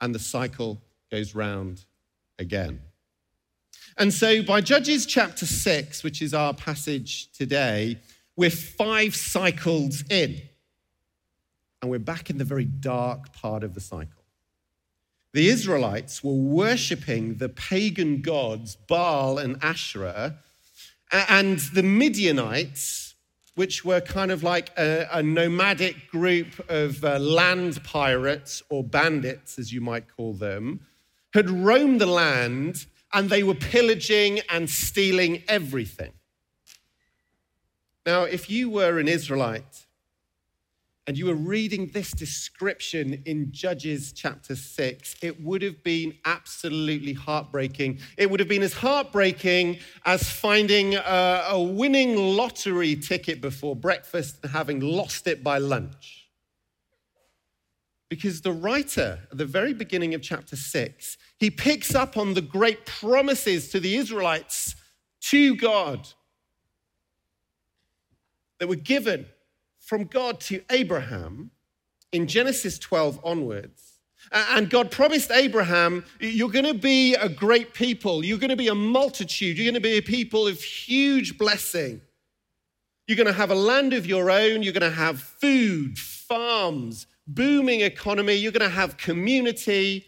and 0.00 0.14
the 0.14 0.18
cycle 0.18 0.80
goes 1.10 1.34
round 1.34 1.84
again. 2.38 2.80
And 3.96 4.14
so, 4.14 4.42
by 4.42 4.60
Judges 4.60 5.06
chapter 5.06 5.44
6, 5.44 6.04
which 6.04 6.22
is 6.22 6.32
our 6.32 6.54
passage 6.54 7.32
today, 7.32 7.98
we're 8.36 8.50
five 8.50 9.16
cycles 9.16 10.04
in. 10.08 10.40
And 11.80 11.90
we're 11.90 11.98
back 11.98 12.30
in 12.30 12.38
the 12.38 12.44
very 12.44 12.64
dark 12.64 13.32
part 13.32 13.62
of 13.62 13.74
the 13.74 13.80
cycle. 13.80 14.24
The 15.32 15.48
Israelites 15.48 16.24
were 16.24 16.32
worshipping 16.32 17.36
the 17.36 17.48
pagan 17.48 18.22
gods, 18.22 18.76
Baal 18.76 19.38
and 19.38 19.62
Asherah, 19.62 20.38
and 21.12 21.58
the 21.58 21.82
Midianites 21.82 23.08
which 23.58 23.84
were 23.84 24.00
kind 24.00 24.30
of 24.30 24.44
like 24.44 24.70
a, 24.78 25.08
a 25.10 25.20
nomadic 25.20 26.08
group 26.12 26.64
of 26.70 27.04
uh, 27.04 27.18
land 27.18 27.82
pirates 27.82 28.62
or 28.70 28.84
bandits, 28.84 29.58
as 29.58 29.72
you 29.72 29.80
might 29.80 30.04
call 30.16 30.32
them, 30.32 30.78
had 31.34 31.50
roamed 31.50 32.00
the 32.00 32.06
land 32.06 32.86
and 33.12 33.28
they 33.28 33.42
were 33.42 33.56
pillaging 33.56 34.38
and 34.48 34.70
stealing 34.70 35.42
everything. 35.48 36.12
Now, 38.06 38.22
if 38.22 38.48
you 38.48 38.70
were 38.70 39.00
an 39.00 39.08
Israelite 39.08 39.86
and 41.08 41.16
you 41.16 41.24
were 41.24 41.34
reading 41.34 41.86
this 41.94 42.10
description 42.10 43.22
in 43.24 43.50
Judges 43.50 44.12
chapter 44.12 44.54
6, 44.54 45.16
it 45.22 45.42
would 45.42 45.62
have 45.62 45.82
been 45.82 46.14
absolutely 46.26 47.14
heartbreaking. 47.14 48.00
It 48.18 48.30
would 48.30 48.40
have 48.40 48.48
been 48.48 48.62
as 48.62 48.74
heartbreaking 48.74 49.78
as 50.04 50.28
finding 50.28 50.96
a, 50.96 51.46
a 51.48 51.62
winning 51.62 52.14
lottery 52.14 52.94
ticket 52.94 53.40
before 53.40 53.74
breakfast 53.74 54.36
and 54.42 54.52
having 54.52 54.80
lost 54.80 55.26
it 55.26 55.42
by 55.42 55.56
lunch. 55.56 56.28
Because 58.10 58.42
the 58.42 58.52
writer 58.52 59.20
at 59.32 59.38
the 59.38 59.46
very 59.46 59.72
beginning 59.72 60.12
of 60.12 60.20
chapter 60.20 60.56
6, 60.56 61.16
he 61.38 61.50
picks 61.50 61.94
up 61.94 62.18
on 62.18 62.34
the 62.34 62.42
great 62.42 62.84
promises 62.84 63.70
to 63.70 63.80
the 63.80 63.96
Israelites 63.96 64.74
to 65.22 65.56
God 65.56 66.06
that 68.58 68.68
were 68.68 68.76
given 68.76 69.24
from 69.88 70.04
God 70.04 70.38
to 70.40 70.60
Abraham 70.70 71.50
in 72.12 72.26
Genesis 72.26 72.78
12 72.78 73.20
onwards. 73.24 73.94
And 74.30 74.68
God 74.68 74.90
promised 74.90 75.30
Abraham, 75.30 76.04
You're 76.20 76.50
going 76.50 76.66
to 76.66 76.74
be 76.74 77.14
a 77.14 77.28
great 77.28 77.72
people. 77.72 78.22
You're 78.22 78.38
going 78.38 78.50
to 78.50 78.56
be 78.56 78.68
a 78.68 78.74
multitude. 78.74 79.56
You're 79.56 79.64
going 79.64 79.82
to 79.82 79.88
be 79.88 79.96
a 79.96 80.02
people 80.02 80.46
of 80.46 80.60
huge 80.60 81.38
blessing. 81.38 82.02
You're 83.06 83.16
going 83.16 83.28
to 83.28 83.32
have 83.32 83.50
a 83.50 83.54
land 83.54 83.94
of 83.94 84.04
your 84.04 84.30
own. 84.30 84.62
You're 84.62 84.74
going 84.74 84.90
to 84.90 84.96
have 84.96 85.20
food, 85.20 85.98
farms, 85.98 87.06
booming 87.26 87.80
economy. 87.80 88.34
You're 88.34 88.52
going 88.52 88.68
to 88.68 88.76
have 88.76 88.98
community. 88.98 90.04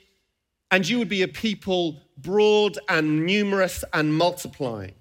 And 0.70 0.86
you 0.86 0.98
would 0.98 1.08
be 1.08 1.22
a 1.22 1.28
people 1.28 2.02
broad 2.18 2.78
and 2.90 3.24
numerous 3.24 3.82
and 3.94 4.14
multiplying. 4.14 4.99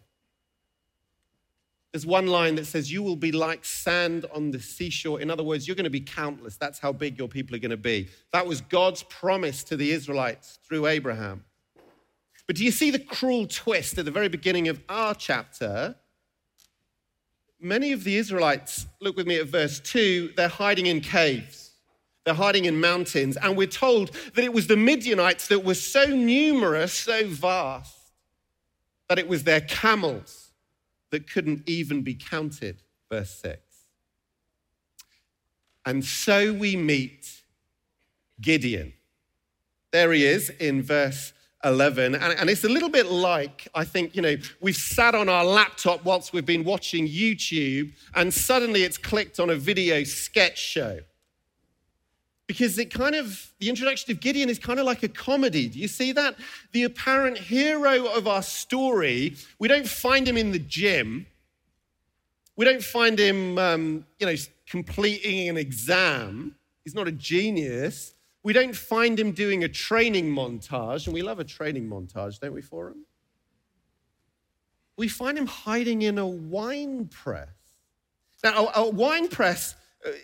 There's 1.91 2.05
one 2.05 2.27
line 2.27 2.55
that 2.55 2.65
says, 2.65 2.91
You 2.91 3.01
will 3.01 3.15
be 3.15 3.31
like 3.31 3.65
sand 3.65 4.25
on 4.33 4.51
the 4.51 4.59
seashore. 4.59 5.19
In 5.21 5.31
other 5.31 5.43
words, 5.43 5.67
you're 5.67 5.75
going 5.75 5.85
to 5.85 5.89
be 5.89 6.01
countless. 6.01 6.55
That's 6.55 6.79
how 6.79 6.91
big 6.91 7.17
your 7.17 7.27
people 7.27 7.55
are 7.55 7.59
going 7.59 7.71
to 7.71 7.77
be. 7.77 8.09
That 8.31 8.45
was 8.45 8.61
God's 8.61 9.03
promise 9.03 9.63
to 9.65 9.75
the 9.75 9.91
Israelites 9.91 10.59
through 10.67 10.87
Abraham. 10.87 11.43
But 12.45 12.55
do 12.55 12.63
you 12.63 12.71
see 12.71 12.91
the 12.91 12.99
cruel 12.99 13.47
twist 13.47 13.97
at 13.97 14.05
the 14.05 14.11
very 14.11 14.27
beginning 14.27 14.67
of 14.67 14.79
our 14.87 15.15
chapter? 15.15 15.95
Many 17.59 17.91
of 17.91 18.03
the 18.03 18.15
Israelites, 18.17 18.85
look 19.01 19.17
with 19.17 19.27
me 19.27 19.37
at 19.39 19.47
verse 19.47 19.79
2, 19.79 20.33
they're 20.35 20.47
hiding 20.47 20.85
in 20.85 21.01
caves. 21.01 21.71
They're 22.23 22.33
hiding 22.35 22.65
in 22.65 22.79
mountains. 22.79 23.35
And 23.37 23.57
we're 23.57 23.67
told 23.67 24.11
that 24.35 24.43
it 24.43 24.53
was 24.53 24.67
the 24.67 24.77
Midianites 24.77 25.47
that 25.47 25.63
were 25.63 25.73
so 25.73 26.05
numerous, 26.05 26.93
so 26.93 27.25
vast, 27.27 27.97
that 29.09 29.17
it 29.17 29.27
was 29.27 29.43
their 29.43 29.61
camels 29.61 30.48
that 31.11 31.29
couldn't 31.31 31.67
even 31.67 32.01
be 32.01 32.13
counted, 32.13 32.81
verse 33.09 33.31
6. 33.41 33.59
And 35.85 36.03
so 36.05 36.53
we 36.53 36.75
meet 36.75 37.41
Gideon. 38.41 38.93
There 39.91 40.11
he 40.11 40.25
is 40.25 40.49
in 40.49 40.83
verse 40.83 41.33
11. 41.63 42.15
And, 42.15 42.39
and, 42.39 42.49
it's 42.49 42.63
a 42.63 42.69
little 42.69 42.89
bit 42.89 43.07
like, 43.07 43.67
I 43.73 43.83
think, 43.83 44.15
you 44.15 44.21
know, 44.21 44.35
we've 44.61 44.75
sat 44.75 45.15
on 45.15 45.27
our 45.27 45.43
laptop 45.43 46.05
whilst 46.05 46.31
we've 46.31 46.45
been 46.45 46.63
watching 46.63 47.07
YouTube, 47.07 47.93
and 48.15 48.33
suddenly 48.33 48.83
it's 48.83 48.97
clicked 48.97 49.39
on 49.39 49.49
a 49.49 49.55
video 49.55 50.03
sketch 50.03 50.57
show 50.57 50.99
because 52.49 52.79
it 52.79 52.91
kind 52.91 53.13
of, 53.13 53.53
the 53.59 53.69
introduction 53.69 54.11
of 54.11 54.19
Gideon 54.19 54.49
is 54.49 54.57
kind 54.57 54.79
of 54.79 54.85
like 54.87 55.03
a 55.03 55.07
comedy. 55.07 55.69
Do 55.69 55.77
you 55.77 55.87
see 55.87 56.13
that? 56.13 56.35
The 56.71 56.85
apparent 56.85 57.37
hero 57.37 58.07
of 58.07 58.27
our 58.27 58.41
story, 58.41 59.35
we 59.59 59.67
don't 59.67 59.87
find 59.87 60.27
him 60.27 60.35
in 60.35 60.51
the 60.51 60.57
gym. 60.57 61.27
We 62.55 62.65
don't 62.65 62.81
find 62.81 63.19
him, 63.19 63.59
um, 63.59 64.03
you 64.17 64.25
know, 64.25 64.33
completing 64.67 65.47
an 65.47 65.57
exam. 65.57 66.55
He's 66.83 66.95
not 66.95 67.07
a 67.07 67.11
genius. 67.11 68.15
We 68.41 68.53
don't 68.53 68.75
find 68.75 69.19
him 69.19 69.31
doing 69.31 69.63
a 69.63 69.69
training 69.69 70.33
montage, 70.33 71.05
and 71.05 71.13
we 71.13 71.21
love 71.21 71.39
a 71.39 71.43
training 71.43 71.87
montage, 71.87 72.39
don't 72.39 72.53
we, 72.53 72.63
for 72.63 72.87
him? 72.87 73.05
We 74.97 75.07
find 75.07 75.37
him 75.37 75.45
hiding 75.45 76.01
in 76.01 76.17
a 76.17 76.25
wine 76.25 77.09
press. 77.09 77.49
Now, 78.43 78.69
a, 78.69 78.79
a 78.79 78.89
wine 78.89 79.27
press, 79.27 79.75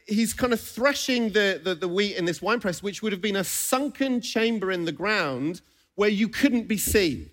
he's 0.08 0.34
kind 0.34 0.54
of 0.54 0.60
threshing 0.60 1.30
the, 1.30 1.60
the, 1.64 1.76
the 1.76 1.88
wheat 1.88 2.16
in 2.16 2.26
this 2.26 2.42
wine 2.42 2.60
press, 2.60 2.82
which 2.82 3.02
would 3.02 3.12
have 3.12 3.22
been 3.22 3.36
a 3.36 3.44
sunken 3.44 4.22
chamber 4.22 4.72
in 4.72 4.86
the 4.86 4.92
ground 4.92 5.62
where 5.96 6.10
you 6.10 6.28
couldn't 6.28 6.68
be 6.68 6.78
seen. 6.78 7.30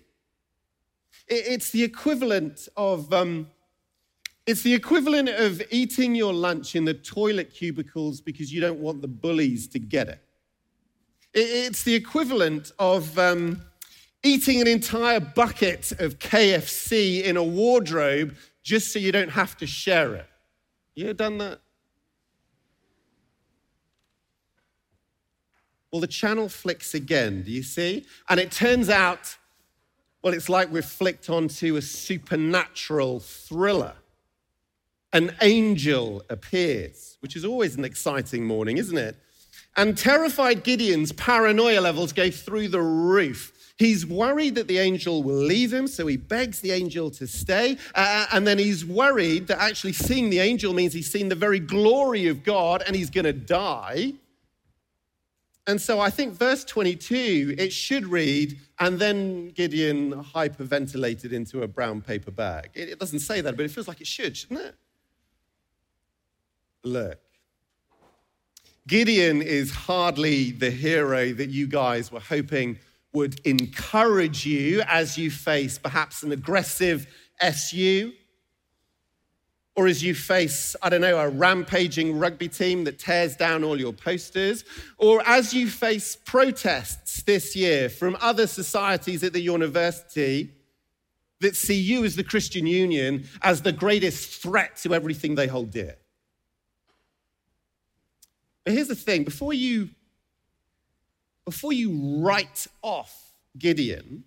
It, 1.27 1.43
it's 1.47 1.71
the 1.71 1.83
equivalent 1.83 2.67
of 2.75 3.11
um, 3.13 3.47
it's 4.45 4.61
the 4.61 4.73
equivalent 4.73 5.29
of 5.29 5.61
eating 5.71 6.15
your 6.15 6.33
lunch 6.33 6.75
in 6.75 6.83
the 6.83 6.93
toilet 6.93 7.53
cubicles 7.53 8.19
because 8.19 8.51
you 8.51 8.59
don't 8.59 8.79
want 8.79 9.01
the 9.01 9.07
bullies 9.07 9.67
to 9.69 9.79
get 9.79 10.09
it. 10.09 10.19
It's 11.33 11.83
the 11.83 11.95
equivalent 11.95 12.73
of 12.77 13.17
um, 13.17 13.61
eating 14.21 14.59
an 14.59 14.67
entire 14.67 15.21
bucket 15.21 15.93
of 15.93 16.19
KFC 16.19 17.23
in 17.23 17.37
a 17.37 17.43
wardrobe 17.43 18.35
just 18.61 18.91
so 18.91 18.99
you 18.99 19.11
don't 19.11 19.31
have 19.31 19.57
to 19.57 19.65
share 19.65 20.13
it. 20.15 20.27
You 20.95 21.05
ever 21.05 21.13
done 21.13 21.37
that? 21.39 21.61
Well, 25.93 26.01
the 26.01 26.07
channel 26.07 26.49
flicks 26.49 26.93
again, 26.93 27.43
do 27.43 27.51
you 27.51 27.63
see? 27.63 28.05
And 28.27 28.39
it 28.41 28.51
turns 28.51 28.89
out, 28.89 29.37
well, 30.21 30.33
it's 30.33 30.49
like 30.49 30.69
we've 30.69 30.83
flicked 30.83 31.29
onto 31.29 31.77
a 31.77 31.81
supernatural 31.81 33.21
thriller 33.21 33.93
an 35.13 35.35
angel 35.41 36.23
appears, 36.29 37.17
which 37.21 37.35
is 37.35 37.45
always 37.45 37.75
an 37.75 37.85
exciting 37.85 38.45
morning, 38.45 38.77
isn't 38.77 38.97
it? 38.97 39.15
And 39.77 39.97
terrified 39.97 40.63
Gideon's 40.63 41.11
paranoia 41.11 41.79
levels 41.79 42.13
go 42.13 42.29
through 42.29 42.69
the 42.69 42.81
roof. 42.81 43.51
He's 43.77 44.05
worried 44.05 44.55
that 44.55 44.67
the 44.67 44.77
angel 44.79 45.23
will 45.23 45.35
leave 45.35 45.73
him, 45.73 45.87
so 45.87 46.05
he 46.07 46.17
begs 46.17 46.59
the 46.59 46.71
angel 46.71 47.09
to 47.11 47.27
stay. 47.27 47.77
Uh, 47.95 48.25
and 48.31 48.45
then 48.45 48.59
he's 48.59 48.85
worried 48.85 49.47
that 49.47 49.59
actually 49.59 49.93
seeing 49.93 50.29
the 50.29 50.39
angel 50.39 50.73
means 50.73 50.93
he's 50.93 51.11
seen 51.11 51.29
the 51.29 51.35
very 51.35 51.59
glory 51.59 52.27
of 52.27 52.43
God 52.43 52.83
and 52.85 52.95
he's 52.95 53.09
going 53.09 53.25
to 53.25 53.33
die. 53.33 54.13
And 55.65 55.81
so 55.81 55.99
I 55.99 56.09
think 56.09 56.33
verse 56.33 56.65
22, 56.65 57.55
it 57.57 57.71
should 57.71 58.05
read, 58.05 58.59
and 58.79 58.99
then 58.99 59.49
Gideon 59.51 60.11
hyperventilated 60.11 61.31
into 61.31 61.61
a 61.61 61.67
brown 61.67 62.01
paper 62.01 62.31
bag. 62.31 62.71
It, 62.73 62.89
it 62.89 62.99
doesn't 62.99 63.19
say 63.19 63.39
that, 63.41 63.55
but 63.55 63.63
it 63.63 63.71
feels 63.71 63.87
like 63.87 64.01
it 64.01 64.07
should, 64.07 64.35
shouldn't 64.35 64.59
it? 64.59 64.75
look. 66.83 67.19
Gideon 68.87 69.41
is 69.41 69.71
hardly 69.71 70.51
the 70.51 70.69
hero 70.69 71.31
that 71.33 71.49
you 71.49 71.67
guys 71.67 72.11
were 72.11 72.19
hoping 72.19 72.79
would 73.13 73.39
encourage 73.45 74.45
you 74.45 74.81
as 74.87 75.17
you 75.17 75.31
face 75.31 75.77
perhaps 75.77 76.23
an 76.23 76.31
aggressive 76.31 77.07
SU, 77.39 78.11
or 79.75 79.87
as 79.87 80.03
you 80.03 80.13
face, 80.13 80.75
I 80.83 80.89
don't 80.89 81.01
know, 81.01 81.17
a 81.17 81.29
rampaging 81.29 82.19
rugby 82.19 82.47
team 82.47 82.83
that 82.83 82.99
tears 82.99 83.35
down 83.35 83.63
all 83.63 83.79
your 83.79 83.93
posters, 83.93 84.63
or 84.97 85.21
as 85.25 85.53
you 85.53 85.67
face 85.67 86.15
protests 86.15 87.23
this 87.23 87.55
year 87.55 87.89
from 87.89 88.15
other 88.21 88.45
societies 88.45 89.23
at 89.23 89.33
the 89.33 89.41
university 89.41 90.51
that 91.39 91.55
see 91.55 91.79
you 91.79 92.05
as 92.05 92.15
the 92.15 92.23
Christian 92.23 92.67
Union 92.67 93.25
as 93.41 93.61
the 93.61 93.71
greatest 93.71 94.41
threat 94.41 94.77
to 94.77 94.93
everything 94.93 95.35
they 95.35 95.47
hold 95.47 95.71
dear. 95.71 95.95
But 98.63 98.73
here's 98.73 98.87
the 98.87 98.95
thing 98.95 99.23
before 99.23 99.53
you, 99.53 99.89
before 101.45 101.73
you 101.73 102.21
write 102.23 102.67
off 102.81 103.33
Gideon, 103.57 104.23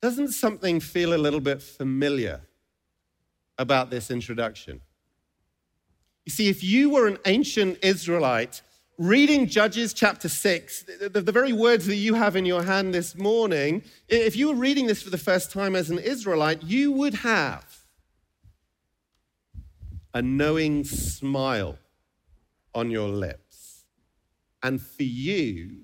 doesn't 0.00 0.32
something 0.32 0.80
feel 0.80 1.14
a 1.14 1.18
little 1.18 1.40
bit 1.40 1.62
familiar 1.62 2.40
about 3.60 3.90
this 3.90 4.10
introduction? 4.10 4.80
You 6.24 6.32
see, 6.32 6.48
if 6.48 6.64
you 6.64 6.90
were 6.90 7.06
an 7.06 7.18
ancient 7.26 7.78
Israelite 7.82 8.62
reading 8.98 9.46
Judges 9.46 9.92
chapter 9.92 10.28
6, 10.28 10.84
the, 11.12 11.20
the, 11.20 11.32
very 11.32 11.52
words 11.52 11.86
that 11.86 11.96
you 11.96 12.14
have 12.14 12.36
in 12.36 12.44
your 12.44 12.62
hand 12.62 12.92
this 12.92 13.16
morning, 13.16 13.82
if 14.08 14.36
you 14.36 14.48
were 14.48 14.54
reading 14.54 14.86
this 14.86 15.02
for 15.02 15.10
the 15.10 15.18
first 15.18 15.50
time 15.52 15.76
as 15.76 15.90
an 15.90 15.98
Israelite, 15.98 16.62
you 16.62 16.90
would 16.92 17.14
have 17.14 17.84
a 20.12 20.22
knowing 20.22 20.84
smile 20.84 21.78
on 22.74 22.90
your 22.90 23.08
lips. 23.08 23.84
And 24.62 24.80
for 24.80 25.02
you, 25.02 25.82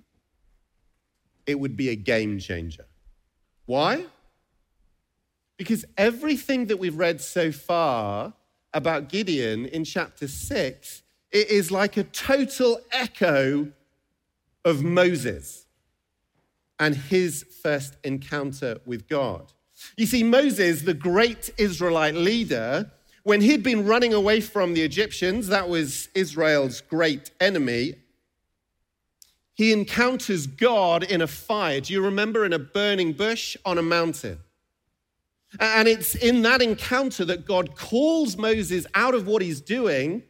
it 1.47 1.59
would 1.59 1.77
be 1.77 1.91
a 1.91 1.97
game 1.97 2.39
changer. 2.39 2.87
Why? 3.67 4.05
Because 5.57 5.85
everything 5.97 6.67
that 6.67 6.79
we've 6.79 6.97
read 6.97 7.21
so 7.21 7.51
far 7.51 8.35
about 8.75 9.09
Gideon 9.09 9.67
in 9.67 9.85
chapter 9.85 10.29
6 10.29 11.03
it 11.33 11.51
is 11.51 11.71
like 11.71 11.97
a 11.97 12.05
total 12.05 12.81
echo 12.93 13.71
of 14.65 14.83
Moses 14.83 15.67
and 16.79 16.95
his 16.95 17.45
first 17.63 17.97
encounter 18.05 18.79
with 18.87 19.09
God. 19.09 19.53
You 19.97 20.07
see, 20.07 20.23
Moses, 20.23 20.83
the 20.83 20.95
great 20.95 21.51
Israelite 21.59 22.15
leader, 22.15 22.91
when 23.23 23.41
he'd 23.41 23.63
been 23.63 23.87
running 23.87 24.15
away 24.15 24.41
from 24.41 24.75
the 24.75 24.83
Egyptians, 24.83 25.49
that 25.49 25.69
was 25.69 26.09
Israel's 26.15 26.81
great 26.81 27.31
enemy, 27.41 27.97
he 29.53 29.73
encounters 29.73 30.47
God 30.47 31.03
in 31.03 31.21
a 31.21 31.27
fire. 31.27 31.81
Do 31.81 31.93
you 31.93 32.03
remember? 32.03 32.45
In 32.45 32.53
a 32.53 32.59
burning 32.59 33.13
bush 33.13 33.57
on 33.65 33.79
a 33.79 33.83
mountain. 33.83 34.39
And 35.61 35.89
it's 35.89 36.15
in 36.15 36.43
that 36.43 36.61
encounter 36.61 37.25
that 37.25 37.47
God 37.47 37.77
calls 37.77 38.37
Moses 38.37 38.87
out 38.95 39.15
of 39.15 39.27
what 39.27 39.43
he's 39.43 39.61
doing 39.61 40.23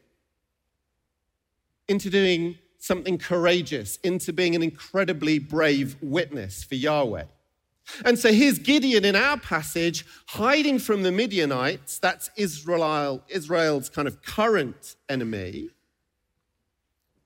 into 1.88 2.10
doing 2.10 2.58
something 2.78 3.18
courageous, 3.18 3.96
into 4.04 4.32
being 4.32 4.54
an 4.54 4.62
incredibly 4.62 5.38
brave 5.38 5.96
witness 6.00 6.62
for 6.64 6.74
Yahweh. 6.74 7.24
And 8.04 8.18
so 8.18 8.32
here's 8.32 8.58
Gideon 8.58 9.04
in 9.04 9.14
our 9.14 9.38
passage 9.38 10.04
hiding 10.26 10.78
from 10.78 11.02
the 11.02 11.12
Midianites. 11.12 11.98
That's 11.98 12.30
Israel, 12.36 13.22
Israel's 13.28 13.88
kind 13.88 14.08
of 14.08 14.22
current 14.22 14.96
enemy. 15.08 15.70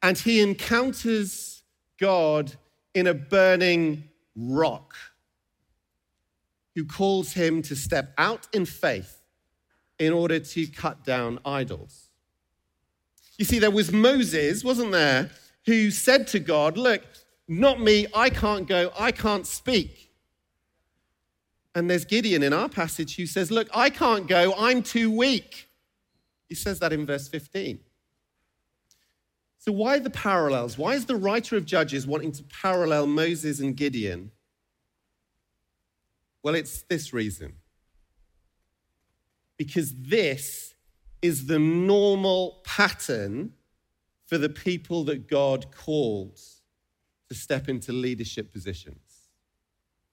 And 0.03 0.18
he 0.18 0.40
encounters 0.40 1.62
God 1.98 2.53
in 2.94 3.07
a 3.07 3.14
burning 3.14 4.05
rock, 4.37 4.94
who 6.74 6.85
calls 6.85 7.33
him 7.33 7.62
to 7.62 7.76
step 7.76 8.12
out 8.18 8.46
in 8.52 8.64
faith 8.64 9.20
in 9.98 10.12
order 10.12 10.38
to 10.38 10.66
cut 10.66 11.04
down 11.04 11.38
idols. 11.44 12.09
You 13.38 13.44
see, 13.44 13.59
there 13.59 13.70
was 13.70 13.92
Moses, 13.92 14.64
wasn't 14.64 14.92
there, 14.92 15.30
who 15.66 15.90
said 15.90 16.26
to 16.28 16.38
God, 16.38 16.76
Look, 16.76 17.02
not 17.48 17.80
me, 17.80 18.06
I 18.14 18.30
can't 18.30 18.66
go, 18.66 18.92
I 18.98 19.12
can't 19.12 19.46
speak. 19.46 20.11
And 21.74 21.88
there's 21.88 22.04
Gideon 22.04 22.42
in 22.42 22.52
our 22.52 22.68
passage 22.68 23.16
who 23.16 23.26
says, 23.26 23.50
Look, 23.50 23.68
I 23.74 23.90
can't 23.90 24.26
go, 24.26 24.54
I'm 24.56 24.83
too 24.83 25.11
weak. 25.11 25.68
He 26.48 26.54
says 26.54 26.80
that 26.80 26.92
in 26.92 27.06
verse 27.06 27.28
15. 27.28 27.78
So, 29.59 29.72
why 29.72 29.98
the 29.98 30.11
parallels? 30.11 30.78
Why 30.78 30.94
is 30.94 31.04
the 31.04 31.16
writer 31.16 31.56
of 31.56 31.66
Judges 31.66 32.06
wanting 32.06 32.33
to 32.33 32.42
parallel 32.44 33.06
Moses 33.06 33.61
and 33.61 33.76
Gideon? 33.76 34.33
Well, 36.42 36.55
it's 36.55 36.83
this 36.83 37.12
reason. 37.12 37.55
Because 39.57 39.94
this 39.94 40.74
is 41.22 41.46
the 41.46 41.59
normal 41.59 42.62
pattern 42.64 43.53
for 44.26 44.38
the 44.38 44.48
people 44.48 45.05
that 45.05 45.29
God 45.29 45.74
calls 45.74 46.62
to 47.29 47.35
step 47.35 47.68
into 47.68 47.92
leadership 47.92 48.53
positions. 48.53 49.29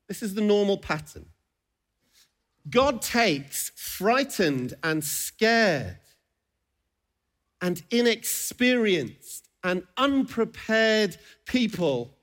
This 0.08 0.22
is 0.22 0.34
the 0.34 0.42
normal 0.42 0.78
pattern. 0.78 1.28
God 2.70 3.02
takes 3.02 3.72
frightened 3.76 4.74
and 4.84 5.04
scared 5.04 6.00
and 7.62 7.82
inexperienced 7.90 9.50
and 9.64 9.84
unprepared 9.98 11.18
people, 11.46 12.16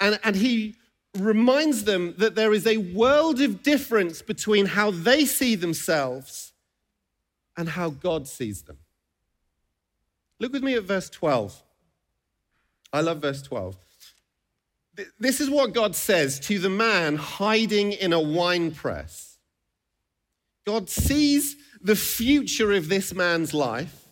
and, 0.00 0.18
and 0.22 0.36
He 0.36 0.76
reminds 1.20 1.84
them 1.84 2.14
that 2.18 2.34
there 2.34 2.52
is 2.52 2.66
a 2.66 2.78
world 2.78 3.40
of 3.40 3.62
difference 3.62 4.22
between 4.22 4.66
how 4.66 4.90
they 4.90 5.24
see 5.24 5.54
themselves 5.54 6.52
and 7.56 7.68
how 7.68 7.90
God 7.90 8.26
sees 8.26 8.62
them. 8.62 8.78
Look 10.38 10.52
with 10.52 10.62
me 10.62 10.74
at 10.74 10.84
verse 10.84 11.10
12. 11.10 11.62
I 12.92 13.00
love 13.00 13.20
verse 13.20 13.42
12. 13.42 13.76
This 15.18 15.40
is 15.40 15.50
what 15.50 15.74
God 15.74 15.94
says 15.94 16.40
to 16.40 16.58
the 16.58 16.70
man 16.70 17.16
hiding 17.16 17.92
in 17.92 18.12
a 18.12 18.20
wine 18.20 18.72
press. 18.72 19.38
God 20.66 20.88
sees 20.88 21.56
the 21.80 21.96
future 21.96 22.72
of 22.72 22.88
this 22.88 23.14
man's 23.14 23.54
life. 23.54 24.06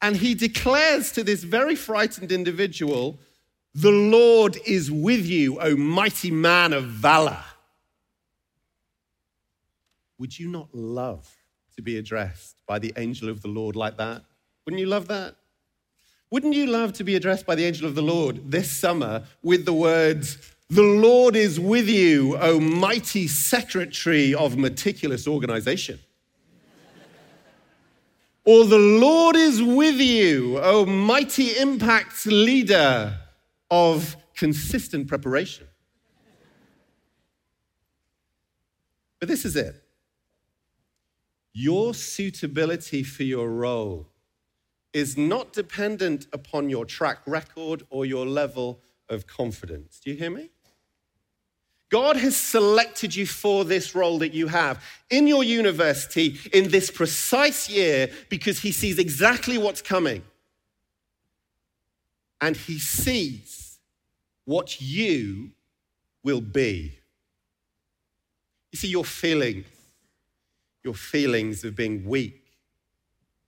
And 0.00 0.16
he 0.16 0.34
declares 0.34 1.12
to 1.12 1.24
this 1.24 1.42
very 1.42 1.74
frightened 1.74 2.32
individual, 2.32 3.18
The 3.74 3.90
Lord 3.90 4.58
is 4.66 4.90
with 4.90 5.26
you, 5.26 5.60
O 5.60 5.76
mighty 5.76 6.30
man 6.30 6.72
of 6.72 6.84
valor. 6.84 7.42
Would 10.18 10.38
you 10.38 10.48
not 10.48 10.74
love 10.74 11.32
to 11.76 11.82
be 11.82 11.96
addressed 11.96 12.56
by 12.66 12.78
the 12.78 12.92
angel 12.96 13.28
of 13.28 13.40
the 13.40 13.48
Lord 13.48 13.76
like 13.76 13.96
that? 13.98 14.24
Wouldn't 14.64 14.80
you 14.80 14.86
love 14.86 15.08
that? 15.08 15.36
Wouldn't 16.30 16.54
you 16.54 16.66
love 16.66 16.92
to 16.94 17.04
be 17.04 17.14
addressed 17.14 17.46
by 17.46 17.54
the 17.54 17.64
angel 17.64 17.86
of 17.86 17.94
the 17.94 18.02
Lord 18.02 18.50
this 18.50 18.70
summer 18.70 19.24
with 19.42 19.64
the 19.64 19.72
words, 19.72 20.38
The 20.68 20.82
Lord 20.82 21.36
is 21.36 21.58
with 21.58 21.88
you, 21.88 22.36
O 22.36 22.60
mighty 22.60 23.28
secretary 23.28 24.34
of 24.34 24.58
meticulous 24.58 25.26
organization? 25.26 26.00
or 28.44 28.64
the 28.64 28.78
Lord 28.78 29.36
is 29.36 29.62
with 29.62 30.00
you, 30.00 30.58
O 30.58 30.84
mighty 30.84 31.56
impact 31.58 32.26
leader 32.26 33.18
of 33.70 34.16
consistent 34.34 35.08
preparation? 35.08 35.66
But 39.18 39.28
this 39.28 39.44
is 39.44 39.56
it. 39.56 39.82
Your 41.52 41.92
suitability 41.92 43.02
for 43.02 43.24
your 43.24 43.50
role 43.50 44.06
is 44.92 45.16
not 45.16 45.52
dependent 45.52 46.26
upon 46.32 46.70
your 46.70 46.84
track 46.84 47.18
record 47.26 47.82
or 47.90 48.06
your 48.06 48.26
level 48.26 48.80
of 49.08 49.26
confidence. 49.26 50.00
Do 50.02 50.10
you 50.10 50.16
hear 50.16 50.30
me? 50.30 50.50
God 51.90 52.16
has 52.16 52.36
selected 52.36 53.16
you 53.16 53.26
for 53.26 53.64
this 53.64 53.94
role 53.94 54.18
that 54.18 54.34
you 54.34 54.48
have 54.48 54.84
in 55.08 55.26
your 55.26 55.42
university 55.42 56.38
in 56.52 56.68
this 56.70 56.90
precise 56.90 57.68
year 57.68 58.10
because 58.28 58.58
He 58.60 58.72
sees 58.72 58.98
exactly 58.98 59.56
what's 59.56 59.80
coming. 59.80 60.22
And 62.40 62.56
He 62.56 62.78
sees 62.78 63.78
what 64.44 64.80
you 64.80 65.50
will 66.22 66.40
be. 66.40 66.98
You 68.72 68.76
see, 68.76 68.88
your 68.88 69.04
feelings, 69.04 69.66
your 70.84 70.94
feelings 70.94 71.64
of 71.64 71.74
being 71.74 72.04
weak 72.04 72.44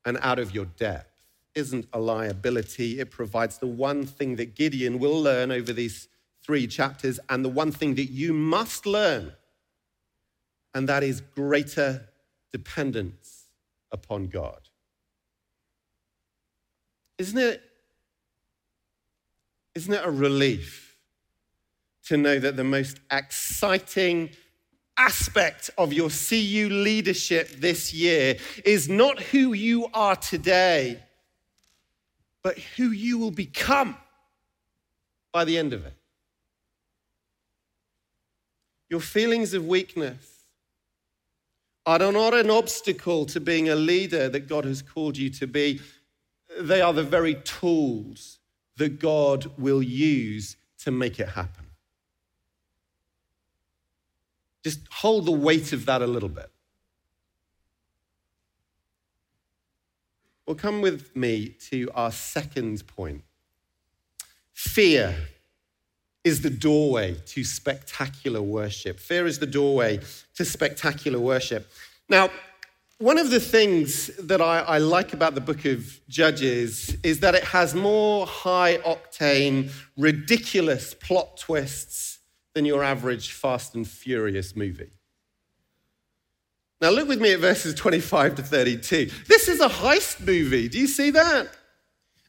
and 0.04 0.18
out 0.22 0.38
of 0.38 0.54
your 0.54 0.64
depth 0.64 1.22
isn't 1.54 1.86
a 1.92 1.98
liability. 1.98 3.00
It 3.00 3.10
provides 3.10 3.58
the 3.58 3.66
one 3.66 4.06
thing 4.06 4.36
that 4.36 4.54
Gideon 4.54 4.98
will 4.98 5.20
learn 5.20 5.50
over 5.50 5.72
these 5.72 6.08
three 6.42 6.66
chapters, 6.66 7.20
and 7.28 7.44
the 7.44 7.50
one 7.50 7.70
thing 7.70 7.94
that 7.96 8.06
you 8.06 8.32
must 8.32 8.86
learn, 8.86 9.32
and 10.74 10.88
that 10.88 11.02
is 11.02 11.20
greater 11.20 12.08
dependence 12.50 13.44
upon 13.92 14.26
God. 14.26 14.60
Isn't 17.18 17.38
it, 17.38 17.62
isn't 19.74 19.92
it 19.92 20.04
a 20.04 20.10
relief 20.10 20.96
to 22.06 22.16
know 22.16 22.38
that 22.38 22.56
the 22.56 22.64
most 22.64 23.00
exciting 23.10 24.30
aspect 24.96 25.70
of 25.78 25.92
your 25.92 26.10
CU 26.10 26.68
leadership 26.70 27.48
this 27.52 27.94
year 27.94 28.36
is 28.64 28.88
not 28.88 29.20
who 29.20 29.52
you 29.52 29.86
are 29.94 30.16
today? 30.16 31.00
but 32.42 32.58
who 32.58 32.90
you 32.90 33.18
will 33.18 33.30
become 33.30 33.96
by 35.32 35.44
the 35.44 35.58
end 35.58 35.72
of 35.72 35.84
it. 35.84 35.94
Your 38.88 39.00
feelings 39.00 39.54
of 39.54 39.66
weakness 39.66 40.44
are 41.86 41.98
not 41.98 42.34
an 42.34 42.50
obstacle 42.50 43.24
to 43.26 43.40
being 43.40 43.68
a 43.68 43.74
leader 43.74 44.28
that 44.28 44.48
God 44.48 44.64
has 44.64 44.82
called 44.82 45.16
you 45.16 45.30
to 45.30 45.46
be. 45.46 45.80
They 46.60 46.80
are 46.80 46.92
the 46.92 47.04
very 47.04 47.36
tools 47.36 48.38
that 48.80 48.98
God 48.98 49.52
will 49.58 49.82
use 49.82 50.56
to 50.78 50.90
make 50.90 51.20
it 51.20 51.28
happen. 51.28 51.66
Just 54.64 54.80
hold 54.90 55.26
the 55.26 55.32
weight 55.32 55.74
of 55.74 55.84
that 55.84 56.00
a 56.00 56.06
little 56.06 56.30
bit. 56.30 56.50
Well, 60.46 60.56
come 60.56 60.80
with 60.80 61.14
me 61.14 61.50
to 61.68 61.90
our 61.94 62.10
second 62.10 62.86
point. 62.86 63.22
Fear 64.54 65.14
is 66.24 66.40
the 66.40 66.48
doorway 66.48 67.16
to 67.26 67.44
spectacular 67.44 68.40
worship. 68.40 68.98
Fear 68.98 69.26
is 69.26 69.38
the 69.38 69.46
doorway 69.46 70.00
to 70.36 70.44
spectacular 70.46 71.18
worship. 71.18 71.70
Now, 72.08 72.30
one 73.00 73.16
of 73.16 73.30
the 73.30 73.40
things 73.40 74.08
that 74.18 74.42
I, 74.42 74.60
I, 74.60 74.78
like 74.78 75.14
about 75.14 75.34
the 75.34 75.40
book 75.40 75.64
of 75.64 76.00
Judges 76.06 76.96
is 77.02 77.20
that 77.20 77.34
it 77.34 77.44
has 77.44 77.74
more 77.74 78.26
high 78.26 78.76
octane, 78.78 79.72
ridiculous 79.96 80.92
plot 80.92 81.38
twists 81.38 82.18
than 82.54 82.66
your 82.66 82.84
average 82.84 83.32
Fast 83.32 83.74
and 83.74 83.88
Furious 83.88 84.54
movie. 84.54 84.90
Now, 86.82 86.90
look 86.90 87.08
with 87.08 87.22
me 87.22 87.32
at 87.32 87.40
verses 87.40 87.74
25 87.74 88.34
to 88.34 88.42
32. 88.42 89.10
This 89.26 89.48
is 89.48 89.60
a 89.60 89.68
heist 89.68 90.20
movie. 90.26 90.68
Do 90.68 90.78
you 90.78 90.86
see 90.86 91.10
that? 91.10 91.48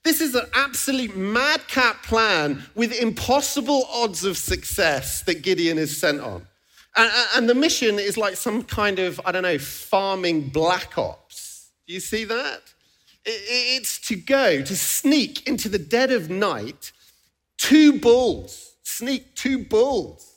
This 0.03 0.21
is 0.21 0.35
an 0.35 0.45
absolute 0.53 1.17
madcap 1.17 2.03
plan 2.03 2.63
with 2.75 2.97
impossible 2.97 3.87
odds 3.91 4.23
of 4.23 4.37
success 4.37 5.21
that 5.23 5.41
Gideon 5.41 5.77
is 5.77 5.97
sent 5.97 6.21
on. 6.21 6.47
And, 6.95 7.11
and, 7.35 7.49
the 7.49 7.55
mission 7.55 7.99
is 7.99 8.17
like 8.17 8.35
some 8.35 8.63
kind 8.63 8.99
of, 8.99 9.21
I 9.25 9.31
don't 9.31 9.43
know, 9.43 9.57
farming 9.57 10.49
black 10.49 10.97
ops. 10.97 11.69
Do 11.87 11.93
you 11.93 12.01
see 12.01 12.25
that? 12.25 12.61
It's 13.23 13.99
to 14.07 14.15
go, 14.15 14.61
to 14.61 14.75
sneak 14.75 15.47
into 15.47 15.69
the 15.69 15.79
dead 15.79 16.11
of 16.11 16.29
night, 16.29 16.91
two 17.57 17.99
bulls, 17.99 18.73
sneak 18.83 19.35
two 19.35 19.59
bulls 19.59 20.31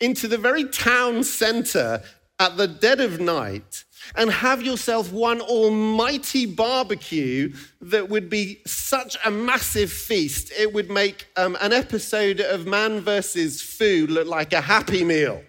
into 0.00 0.28
the 0.28 0.38
very 0.38 0.64
town 0.64 1.24
center 1.24 2.02
at 2.38 2.56
the 2.56 2.68
dead 2.68 3.00
of 3.00 3.20
night 3.20 3.84
and 4.16 4.30
have 4.30 4.62
yourself 4.62 5.12
one 5.12 5.40
almighty 5.40 6.46
barbecue 6.46 7.52
that 7.80 8.08
would 8.08 8.30
be 8.30 8.60
such 8.66 9.16
a 9.24 9.30
massive 9.30 9.92
feast, 9.92 10.52
it 10.56 10.72
would 10.72 10.90
make 10.90 11.26
um, 11.36 11.56
an 11.60 11.72
episode 11.72 12.40
of 12.40 12.66
Man 12.66 13.00
versus 13.00 13.60
Food 13.60 14.10
look 14.10 14.26
like 14.26 14.52
a 14.52 14.60
happy 14.60 15.04
meal. 15.04 15.42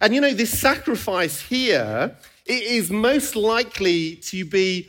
And 0.00 0.14
you 0.14 0.20
know, 0.20 0.32
this 0.32 0.58
sacrifice 0.58 1.40
here 1.40 2.16
it 2.44 2.62
is 2.62 2.90
most 2.90 3.36
likely 3.36 4.16
to 4.16 4.44
be 4.44 4.88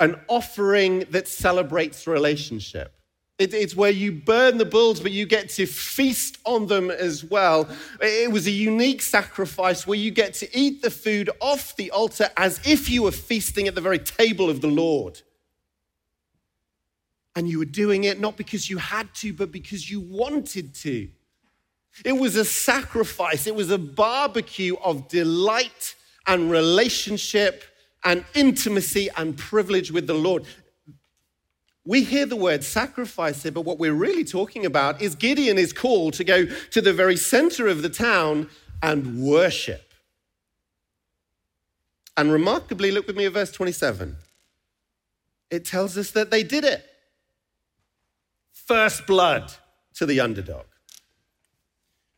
an 0.00 0.20
offering 0.28 1.00
that 1.10 1.26
celebrates 1.26 2.06
relationship. 2.06 2.92
It, 3.38 3.52
it's 3.52 3.74
where 3.74 3.90
you 3.90 4.12
burn 4.12 4.58
the 4.58 4.64
bulls, 4.64 5.00
but 5.00 5.10
you 5.10 5.26
get 5.26 5.48
to 5.50 5.66
feast 5.66 6.38
on 6.44 6.68
them 6.68 6.90
as 6.90 7.24
well. 7.24 7.68
It 8.00 8.30
was 8.30 8.46
a 8.46 8.52
unique 8.52 9.02
sacrifice 9.02 9.86
where 9.86 9.98
you 9.98 10.12
get 10.12 10.34
to 10.34 10.56
eat 10.56 10.82
the 10.82 10.90
food 10.90 11.30
off 11.40 11.74
the 11.74 11.90
altar 11.90 12.28
as 12.36 12.60
if 12.64 12.88
you 12.88 13.02
were 13.02 13.10
feasting 13.10 13.66
at 13.66 13.74
the 13.74 13.80
very 13.80 13.98
table 13.98 14.48
of 14.48 14.60
the 14.60 14.68
Lord. 14.68 15.20
And 17.34 17.48
you 17.48 17.58
were 17.58 17.64
doing 17.64 18.04
it 18.04 18.20
not 18.20 18.36
because 18.36 18.70
you 18.70 18.78
had 18.78 19.12
to, 19.16 19.32
but 19.32 19.50
because 19.50 19.90
you 19.90 20.00
wanted 20.00 20.72
to. 20.76 21.08
It 22.04 22.12
was 22.12 22.36
a 22.36 22.44
sacrifice, 22.44 23.46
it 23.46 23.54
was 23.54 23.70
a 23.70 23.78
barbecue 23.78 24.76
of 24.82 25.08
delight 25.08 25.94
and 26.26 26.50
relationship 26.50 27.64
and 28.04 28.24
intimacy 28.34 29.08
and 29.16 29.36
privilege 29.36 29.92
with 29.92 30.06
the 30.06 30.14
Lord. 30.14 30.44
We 31.86 32.02
hear 32.02 32.24
the 32.24 32.36
word 32.36 32.64
sacrifice 32.64 33.42
here, 33.42 33.52
but 33.52 33.62
what 33.62 33.78
we're 33.78 33.92
really 33.92 34.24
talking 34.24 34.64
about 34.64 35.02
is 35.02 35.14
Gideon 35.14 35.58
is 35.58 35.72
called 35.72 36.14
to 36.14 36.24
go 36.24 36.46
to 36.46 36.80
the 36.80 36.92
very 36.92 37.16
center 37.16 37.68
of 37.68 37.82
the 37.82 37.90
town 37.90 38.48
and 38.82 39.22
worship. 39.22 39.92
And 42.16 42.32
remarkably, 42.32 42.90
look 42.90 43.06
with 43.06 43.16
me 43.16 43.26
at 43.26 43.32
verse 43.32 43.52
27. 43.52 44.16
It 45.50 45.64
tells 45.64 45.98
us 45.98 46.10
that 46.12 46.30
they 46.30 46.42
did 46.42 46.64
it. 46.64 46.84
First 48.52 49.06
blood 49.06 49.52
to 49.94 50.06
the 50.06 50.20
underdog. 50.20 50.64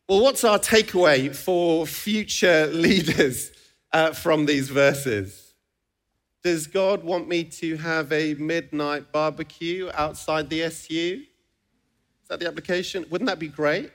Well, 0.07 0.21
what's 0.21 0.45
our 0.45 0.57
takeaway 0.57 1.35
for 1.35 1.85
future 1.85 2.67
leaders 2.71 3.51
uh, 3.91 4.13
from 4.13 4.45
these 4.45 4.69
verses? 4.69 5.53
Does 6.43 6.65
God 6.65 7.03
want 7.03 7.27
me 7.27 7.43
to 7.43 7.75
have 7.75 8.13
a 8.13 8.35
midnight 8.35 9.11
barbecue 9.11 9.89
outside 9.93 10.49
the 10.49 10.63
SU? 10.63 11.21
Is 11.21 12.27
that 12.29 12.39
the 12.39 12.47
application? 12.47 13.05
Wouldn't 13.09 13.27
that 13.27 13.37
be 13.37 13.49
great? 13.49 13.91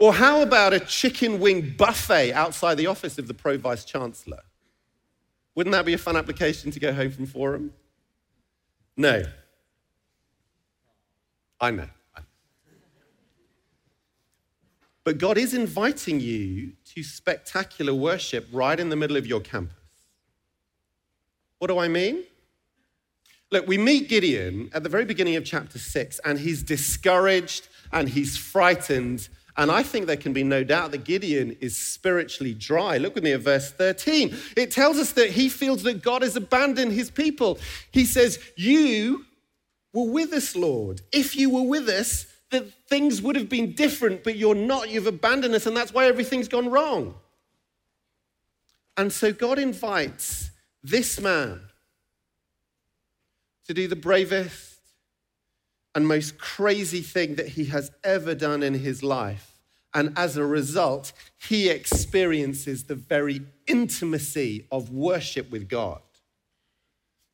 Or 0.00 0.12
how 0.12 0.42
about 0.42 0.72
a 0.72 0.80
chicken 0.80 1.38
wing 1.38 1.74
buffet 1.78 2.32
outside 2.32 2.74
the 2.74 2.88
office 2.88 3.16
of 3.18 3.28
the 3.28 3.34
Pro 3.34 3.56
Vice 3.56 3.84
Chancellor? 3.84 4.42
Wouldn't 5.54 5.72
that 5.72 5.86
be 5.86 5.92
a 5.92 5.98
fun 5.98 6.16
application 6.16 6.72
to 6.72 6.80
go 6.80 6.92
home 6.92 7.12
from 7.12 7.26
forum? 7.26 7.72
No. 8.96 9.22
I 11.60 11.70
know. 11.70 11.88
But 15.04 15.18
God 15.18 15.36
is 15.36 15.52
inviting 15.52 16.18
you 16.18 16.72
to 16.94 17.02
spectacular 17.02 17.94
worship 17.94 18.48
right 18.50 18.80
in 18.80 18.88
the 18.88 18.96
middle 18.96 19.18
of 19.18 19.26
your 19.26 19.40
campus. 19.40 19.76
What 21.58 21.68
do 21.68 21.78
I 21.78 21.88
mean? 21.88 22.24
Look, 23.50 23.68
we 23.68 23.78
meet 23.78 24.08
Gideon 24.08 24.70
at 24.72 24.82
the 24.82 24.88
very 24.88 25.04
beginning 25.04 25.36
of 25.36 25.44
chapter 25.44 25.78
six, 25.78 26.18
and 26.24 26.38
he's 26.38 26.62
discouraged 26.62 27.68
and 27.92 28.08
he's 28.08 28.36
frightened. 28.36 29.28
And 29.56 29.70
I 29.70 29.82
think 29.82 30.06
there 30.06 30.16
can 30.16 30.32
be 30.32 30.42
no 30.42 30.64
doubt 30.64 30.90
that 30.90 31.04
Gideon 31.04 31.56
is 31.60 31.76
spiritually 31.76 32.54
dry. 32.54 32.98
Look 32.98 33.14
with 33.14 33.22
me 33.22 33.32
at 33.32 33.40
verse 33.40 33.70
13. 33.70 34.36
It 34.56 34.72
tells 34.72 34.98
us 34.98 35.12
that 35.12 35.30
he 35.30 35.48
feels 35.48 35.84
that 35.84 36.02
God 36.02 36.22
has 36.22 36.34
abandoned 36.34 36.92
his 36.92 37.10
people. 37.10 37.58
He 37.92 38.04
says, 38.04 38.40
You 38.56 39.24
were 39.92 40.10
with 40.10 40.32
us, 40.32 40.56
Lord. 40.56 41.02
If 41.12 41.36
you 41.36 41.50
were 41.50 41.62
with 41.62 41.88
us, 41.88 42.26
that 42.54 42.72
things 42.88 43.20
would 43.20 43.36
have 43.36 43.48
been 43.48 43.72
different, 43.72 44.24
but 44.24 44.36
you're 44.36 44.54
not. 44.54 44.88
You've 44.88 45.06
abandoned 45.06 45.54
us, 45.54 45.66
and 45.66 45.76
that's 45.76 45.92
why 45.92 46.06
everything's 46.06 46.48
gone 46.48 46.70
wrong. 46.70 47.14
And 48.96 49.12
so 49.12 49.32
God 49.32 49.58
invites 49.58 50.50
this 50.82 51.20
man 51.20 51.60
to 53.66 53.74
do 53.74 53.88
the 53.88 53.96
bravest 53.96 54.78
and 55.94 56.06
most 56.06 56.38
crazy 56.38 57.00
thing 57.00 57.34
that 57.36 57.48
he 57.48 57.66
has 57.66 57.90
ever 58.02 58.34
done 58.34 58.62
in 58.62 58.74
his 58.74 59.02
life. 59.02 59.50
And 59.92 60.12
as 60.16 60.36
a 60.36 60.44
result, 60.44 61.12
he 61.36 61.68
experiences 61.68 62.84
the 62.84 62.96
very 62.96 63.42
intimacy 63.66 64.66
of 64.70 64.90
worship 64.90 65.50
with 65.50 65.68
God. 65.68 66.00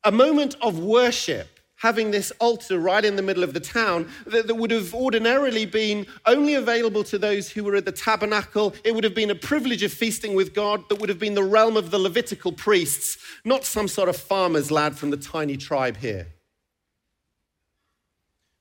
A 0.03 0.11
moment 0.11 0.55
of 0.61 0.79
worship 0.79 1.50
having 1.81 2.11
this 2.11 2.31
altar 2.39 2.77
right 2.77 3.03
in 3.03 3.15
the 3.15 3.23
middle 3.23 3.43
of 3.43 3.55
the 3.55 3.59
town 3.59 4.07
that, 4.27 4.45
that, 4.45 4.53
would 4.53 4.69
have 4.69 4.93
ordinarily 4.93 5.65
been 5.65 6.05
only 6.27 6.53
available 6.53 7.03
to 7.03 7.17
those 7.17 7.49
who 7.49 7.63
were 7.63 7.75
at 7.75 7.85
the 7.85 7.91
tabernacle. 7.91 8.75
It 8.83 8.93
would 8.93 9.03
have 9.03 9.15
been 9.15 9.31
a 9.31 9.35
privilege 9.35 9.81
of 9.81 9.91
feasting 9.91 10.35
with 10.35 10.53
God 10.53 10.87
that 10.89 10.99
would 10.99 11.09
have 11.09 11.17
been 11.17 11.33
the 11.33 11.43
realm 11.43 11.75
of 11.77 11.89
the 11.89 11.97
Levitical 11.97 12.51
priests, 12.51 13.17
not 13.43 13.65
some 13.65 13.87
sort 13.87 14.09
of 14.09 14.15
farmer's 14.15 14.69
lad 14.69 14.95
from 14.95 15.09
the 15.09 15.17
tiny 15.17 15.57
tribe 15.57 15.97
here. 15.97 16.27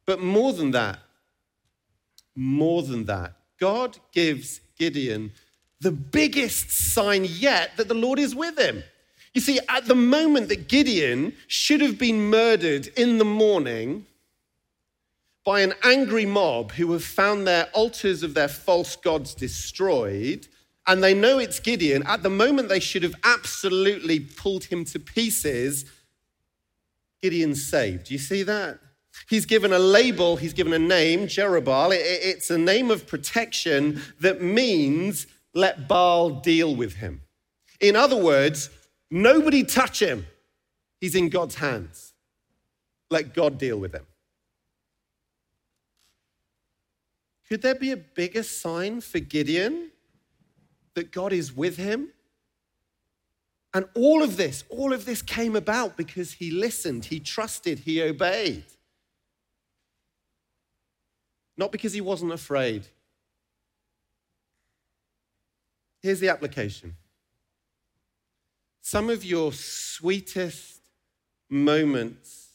But 0.06 0.22
more 0.22 0.54
than 0.54 0.70
that, 0.70 0.98
more 2.34 2.82
than 2.82 3.04
that, 3.04 3.34
God 3.58 3.98
gives 4.12 4.62
Gideon 4.78 5.32
the 5.78 5.92
biggest 5.92 6.70
sign 6.70 7.26
yet 7.28 7.76
that 7.76 7.88
the 7.88 7.94
Lord 7.94 8.18
is 8.18 8.34
with 8.34 8.58
him. 8.58 8.82
You 9.34 9.40
see, 9.40 9.60
at 9.68 9.86
the 9.86 9.94
moment 9.94 10.48
that 10.48 10.68
Gideon 10.68 11.34
should 11.46 11.80
have 11.80 11.98
been 11.98 12.30
murdered 12.30 12.88
in 12.96 13.18
the 13.18 13.24
morning 13.24 14.06
by 15.44 15.60
an 15.60 15.74
angry 15.82 16.26
mob 16.26 16.72
who 16.72 16.92
have 16.92 17.04
found 17.04 17.46
their 17.46 17.68
altars 17.72 18.22
of 18.22 18.34
their 18.34 18.48
false 18.48 18.96
gods 18.96 19.34
destroyed, 19.34 20.48
and 20.86 21.02
they 21.02 21.14
know 21.14 21.38
it's 21.38 21.60
Gideon, 21.60 22.02
at 22.06 22.22
the 22.22 22.30
moment 22.30 22.68
they 22.68 22.80
should 22.80 23.02
have 23.02 23.14
absolutely 23.24 24.20
pulled 24.20 24.64
him 24.64 24.84
to 24.86 24.98
pieces, 24.98 25.84
Gideon's 27.22 27.64
saved. 27.64 28.04
Do 28.06 28.14
you 28.14 28.18
see 28.18 28.42
that? 28.42 28.80
He's 29.28 29.46
given 29.46 29.72
a 29.72 29.78
label, 29.78 30.36
he's 30.36 30.52
given 30.52 30.72
a 30.72 30.78
name, 30.78 31.26
Jerubbaal. 31.26 31.90
It's 31.92 32.50
a 32.50 32.58
name 32.58 32.90
of 32.90 33.06
protection 33.06 34.02
that 34.20 34.42
means 34.42 35.26
let 35.54 35.86
Baal 35.86 36.30
deal 36.30 36.74
with 36.74 36.96
him. 36.96 37.22
In 37.80 37.96
other 37.96 38.16
words, 38.16 38.70
Nobody 39.10 39.64
touch 39.64 40.00
him. 40.00 40.26
He's 41.00 41.14
in 41.14 41.28
God's 41.28 41.56
hands. 41.56 42.12
Let 43.10 43.34
God 43.34 43.58
deal 43.58 43.78
with 43.78 43.92
him. 43.92 44.06
Could 47.48 47.62
there 47.62 47.74
be 47.74 47.90
a 47.90 47.96
bigger 47.96 48.44
sign 48.44 49.00
for 49.00 49.18
Gideon 49.18 49.90
that 50.94 51.10
God 51.10 51.32
is 51.32 51.52
with 51.52 51.76
him? 51.76 52.10
And 53.74 53.86
all 53.94 54.22
of 54.22 54.36
this, 54.36 54.64
all 54.68 54.92
of 54.92 55.04
this 55.04 55.22
came 55.22 55.56
about 55.56 55.96
because 55.96 56.32
he 56.34 56.50
listened, 56.50 57.06
he 57.06 57.18
trusted, 57.18 57.80
he 57.80 58.02
obeyed. 58.02 58.64
Not 61.56 61.72
because 61.72 61.92
he 61.92 62.00
wasn't 62.00 62.32
afraid. 62.32 62.86
Here's 66.02 66.20
the 66.20 66.28
application 66.28 66.96
some 68.80 69.10
of 69.10 69.24
your 69.24 69.52
sweetest 69.52 70.80
moments, 71.48 72.48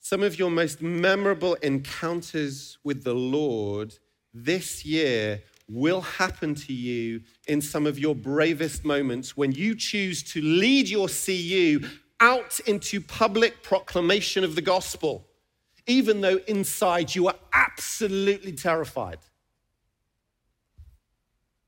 some 0.00 0.22
of 0.22 0.38
your 0.38 0.50
most 0.50 0.82
memorable 0.82 1.54
encounters 1.54 2.78
with 2.84 3.04
the 3.04 3.14
Lord 3.14 3.94
this 4.34 4.84
year 4.84 5.42
will 5.68 6.02
happen 6.02 6.54
to 6.54 6.72
you 6.72 7.22
in 7.46 7.60
some 7.60 7.86
of 7.86 7.98
your 7.98 8.14
bravest 8.14 8.84
moments 8.84 9.36
when 9.36 9.52
you 9.52 9.74
choose 9.74 10.22
to 10.22 10.42
lead 10.42 10.88
your 10.88 11.08
CU 11.08 11.80
out 12.20 12.60
into 12.60 13.00
public 13.00 13.62
proclamation 13.62 14.44
of 14.44 14.54
the 14.54 14.62
gospel, 14.62 15.26
even 15.86 16.20
though 16.20 16.40
inside 16.46 17.14
you 17.14 17.28
are 17.28 17.34
absolutely 17.52 18.52
terrified. 18.52 19.18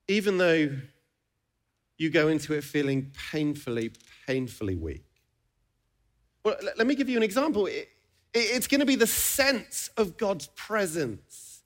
Even 0.06 0.38
though 0.38 0.70
you 1.96 2.10
go 2.10 2.28
into 2.28 2.54
it 2.54 2.64
feeling 2.64 3.12
painfully, 3.30 3.92
painfully 4.26 4.76
weak. 4.76 5.04
Well, 6.44 6.56
let 6.76 6.86
me 6.86 6.94
give 6.94 7.08
you 7.08 7.16
an 7.16 7.22
example. 7.22 7.68
It's 8.34 8.66
going 8.66 8.80
to 8.80 8.86
be 8.86 8.96
the 8.96 9.06
sense 9.06 9.88
of 9.96 10.16
God's 10.16 10.48
presence 10.48 11.62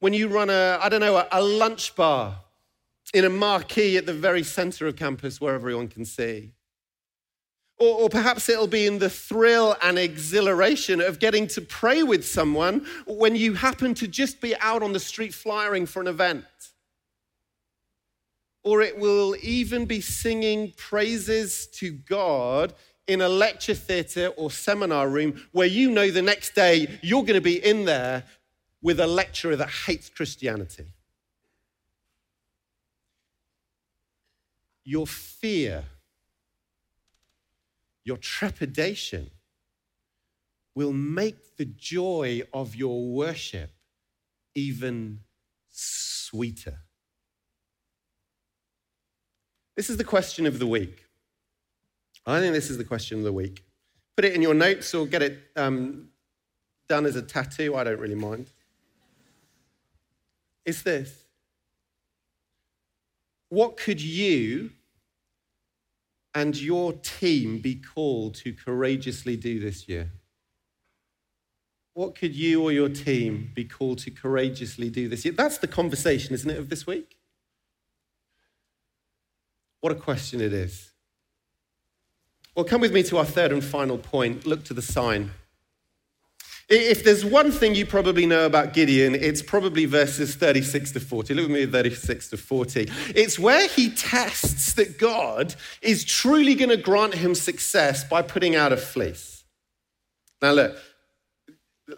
when 0.00 0.12
you 0.12 0.28
run 0.28 0.50
a, 0.50 0.78
I 0.80 0.88
don't 0.88 1.00
know, 1.00 1.24
a 1.30 1.40
lunch 1.40 1.94
bar 1.94 2.40
in 3.14 3.24
a 3.24 3.30
marquee 3.30 3.96
at 3.96 4.06
the 4.06 4.12
very 4.12 4.42
center 4.42 4.86
of 4.86 4.96
campus 4.96 5.40
where 5.40 5.54
everyone 5.54 5.88
can 5.88 6.04
see. 6.04 6.52
Or, 7.78 8.02
or, 8.02 8.08
perhaps 8.08 8.48
it'll 8.48 8.66
be 8.68 8.86
in 8.86 8.98
the 8.98 9.10
thrill 9.10 9.76
and 9.82 9.98
exhilaration 9.98 11.00
of 11.00 11.18
getting 11.18 11.46
to 11.48 11.60
pray 11.60 12.02
with 12.02 12.24
someone 12.24 12.86
when 13.06 13.34
you 13.34 13.54
happen 13.54 13.94
to 13.94 14.06
just 14.06 14.40
be 14.40 14.56
out 14.58 14.82
on 14.82 14.92
the 14.92 15.00
street 15.00 15.34
flyering 15.34 15.86
for 15.86 16.00
an 16.00 16.06
event 16.06 16.44
or 18.62 18.80
it 18.80 18.98
will 18.98 19.34
even 19.42 19.86
be 19.86 20.00
singing 20.00 20.72
praises 20.76 21.66
to 21.66 21.90
God 21.90 22.74
in 23.06 23.20
a 23.20 23.28
lecture 23.28 23.74
theatre 23.74 24.28
or 24.36 24.50
seminar 24.50 25.08
room 25.08 25.42
where 25.52 25.66
you 25.66 25.90
know 25.90 26.10
the 26.10 26.22
next 26.22 26.54
day 26.54 26.98
you're 27.02 27.22
going 27.22 27.34
to 27.34 27.40
be 27.40 27.64
in 27.64 27.84
there 27.84 28.24
with 28.80 29.00
a 29.00 29.06
lecturer 29.06 29.56
that 29.56 29.68
hates 29.68 30.08
Christianity. 30.08 30.86
Your 34.84 35.06
fear, 35.06 35.84
your 38.04 38.16
trepidation 38.16 39.30
will 40.74 40.92
make 40.92 41.56
the 41.56 41.64
joy 41.64 42.42
of 42.52 42.74
your 42.74 43.06
worship 43.08 43.70
even 44.54 45.20
sweeter. 45.68 46.78
This 49.76 49.88
is 49.88 49.96
the 49.96 50.04
question 50.04 50.46
of 50.46 50.58
the 50.58 50.66
week. 50.66 51.06
I 52.26 52.40
think 52.40 52.52
this 52.52 52.70
is 52.70 52.78
the 52.78 52.84
question 52.84 53.18
of 53.18 53.24
the 53.24 53.32
week. 53.32 53.64
Put 54.16 54.24
it 54.24 54.34
in 54.34 54.42
your 54.42 54.54
notes 54.54 54.94
or 54.94 55.06
get 55.06 55.22
it 55.22 55.38
um, 55.56 56.08
done 56.88 57.06
as 57.06 57.16
a 57.16 57.22
tattoo. 57.22 57.74
I 57.74 57.84
don't 57.84 57.98
really 57.98 58.14
mind. 58.14 58.52
It's 60.64 60.82
this 60.82 61.24
What 63.48 63.76
could 63.76 64.00
you 64.00 64.70
and 66.34 66.56
your 66.56 66.92
team 66.92 67.58
be 67.58 67.74
called 67.74 68.34
to 68.36 68.52
courageously 68.52 69.36
do 69.36 69.58
this 69.58 69.88
year? 69.88 70.12
What 71.94 72.14
could 72.14 72.34
you 72.34 72.62
or 72.62 72.72
your 72.72 72.88
team 72.88 73.52
be 73.54 73.64
called 73.64 73.98
to 73.98 74.10
courageously 74.10 74.88
do 74.88 75.08
this 75.08 75.24
year? 75.24 75.34
That's 75.34 75.58
the 75.58 75.66
conversation, 75.66 76.34
isn't 76.34 76.48
it, 76.48 76.58
of 76.58 76.70
this 76.70 76.86
week? 76.86 77.18
What 79.82 79.90
a 79.90 79.96
question 79.96 80.40
it 80.40 80.52
is. 80.52 80.92
Well, 82.54 82.64
come 82.64 82.80
with 82.80 82.92
me 82.92 83.02
to 83.04 83.18
our 83.18 83.24
third 83.24 83.50
and 83.50 83.62
final 83.62 83.98
point. 83.98 84.46
Look 84.46 84.64
to 84.66 84.74
the 84.74 84.80
sign. 84.80 85.32
If 86.68 87.02
there's 87.02 87.24
one 87.24 87.50
thing 87.50 87.74
you 87.74 87.84
probably 87.84 88.24
know 88.24 88.46
about 88.46 88.74
Gideon, 88.74 89.16
it's 89.16 89.42
probably 89.42 89.84
verses 89.84 90.36
36 90.36 90.92
to 90.92 91.00
40. 91.00 91.34
Look 91.34 91.46
at 91.46 91.50
me 91.50 91.66
36 91.66 92.30
to 92.30 92.36
40. 92.36 92.88
It's 93.16 93.40
where 93.40 93.66
he 93.66 93.90
tests 93.90 94.72
that 94.74 94.98
God 94.98 95.56
is 95.82 96.04
truly 96.04 96.54
going 96.54 96.70
to 96.70 96.76
grant 96.76 97.14
him 97.14 97.34
success 97.34 98.04
by 98.04 98.22
putting 98.22 98.54
out 98.54 98.72
a 98.72 98.76
fleece. 98.76 99.42
Now, 100.40 100.52
look, 100.52 100.76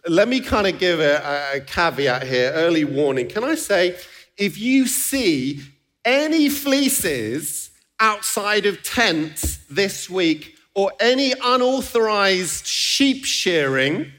let 0.08 0.26
me 0.26 0.40
kind 0.40 0.66
of 0.66 0.78
give 0.78 1.00
a, 1.00 1.52
a 1.56 1.60
caveat 1.60 2.26
here, 2.26 2.50
early 2.54 2.84
warning. 2.84 3.28
Can 3.28 3.44
I 3.44 3.56
say, 3.56 3.98
if 4.38 4.56
you 4.58 4.86
see 4.86 5.60
any 6.02 6.48
fleeces 6.48 7.70
outside 8.00 8.66
of 8.66 8.82
tents 8.82 9.58
this 9.70 10.10
week 10.10 10.56
or 10.74 10.92
any 11.00 11.32
unauthorized 11.42 12.66
sheep 12.66 13.24
shearing, 13.24 14.12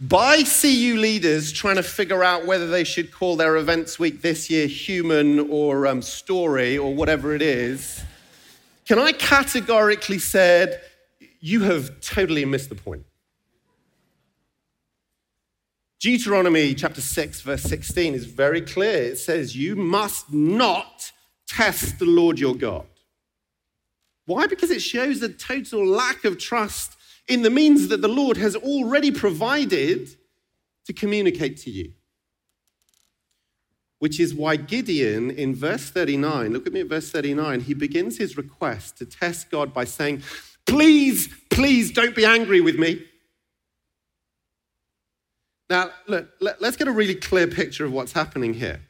by 0.00 0.42
CU 0.42 0.96
leaders 0.98 1.52
trying 1.52 1.76
to 1.76 1.82
figure 1.82 2.24
out 2.24 2.46
whether 2.46 2.66
they 2.66 2.84
should 2.84 3.12
call 3.12 3.36
their 3.36 3.56
events 3.56 3.98
week 3.98 4.22
this 4.22 4.48
year 4.48 4.66
human 4.66 5.38
or 5.50 5.86
um, 5.86 6.00
story 6.00 6.78
or 6.78 6.94
whatever 6.94 7.34
it 7.34 7.42
is, 7.42 8.02
can 8.86 8.98
I 8.98 9.12
categorically 9.12 10.18
said, 10.18 10.80
you 11.40 11.60
have 11.62 12.00
totally 12.00 12.44
missed 12.44 12.70
the 12.70 12.74
point. 12.74 13.04
Deuteronomy 16.00 16.74
chapter 16.74 17.02
6, 17.02 17.42
verse 17.42 17.62
16 17.62 18.14
is 18.14 18.24
very 18.24 18.62
clear. 18.62 19.02
It 19.02 19.18
says, 19.18 19.54
You 19.54 19.76
must 19.76 20.32
not 20.32 21.12
test 21.50 21.98
the 21.98 22.04
Lord 22.04 22.38
your 22.38 22.54
God. 22.54 22.86
Why? 24.26 24.46
Because 24.46 24.70
it 24.70 24.82
shows 24.82 25.22
a 25.22 25.28
total 25.28 25.84
lack 25.84 26.24
of 26.24 26.38
trust 26.38 26.96
in 27.26 27.42
the 27.42 27.50
means 27.50 27.88
that 27.88 28.02
the 28.02 28.08
Lord 28.08 28.36
has 28.36 28.54
already 28.56 29.10
provided 29.10 30.08
to 30.86 30.92
communicate 30.92 31.56
to 31.58 31.70
you. 31.70 31.92
Which 33.98 34.18
is 34.18 34.34
why 34.34 34.56
Gideon, 34.56 35.30
in 35.30 35.54
verse 35.54 35.90
39, 35.90 36.52
look 36.52 36.66
at 36.66 36.72
me 36.72 36.80
at 36.80 36.86
verse 36.86 37.10
39, 37.10 37.60
he 37.60 37.74
begins 37.74 38.16
his 38.16 38.36
request 38.36 38.98
to 38.98 39.06
test 39.06 39.50
God 39.50 39.74
by 39.74 39.84
saying, 39.84 40.22
Please, 40.66 41.28
please 41.50 41.90
don't 41.90 42.14
be 42.14 42.24
angry 42.24 42.60
with 42.60 42.78
me. 42.78 43.04
Now, 45.68 45.90
look, 46.06 46.28
let's 46.40 46.76
get 46.76 46.88
a 46.88 46.92
really 46.92 47.14
clear 47.14 47.46
picture 47.46 47.84
of 47.84 47.92
what's 47.92 48.12
happening 48.12 48.54
here. 48.54 48.80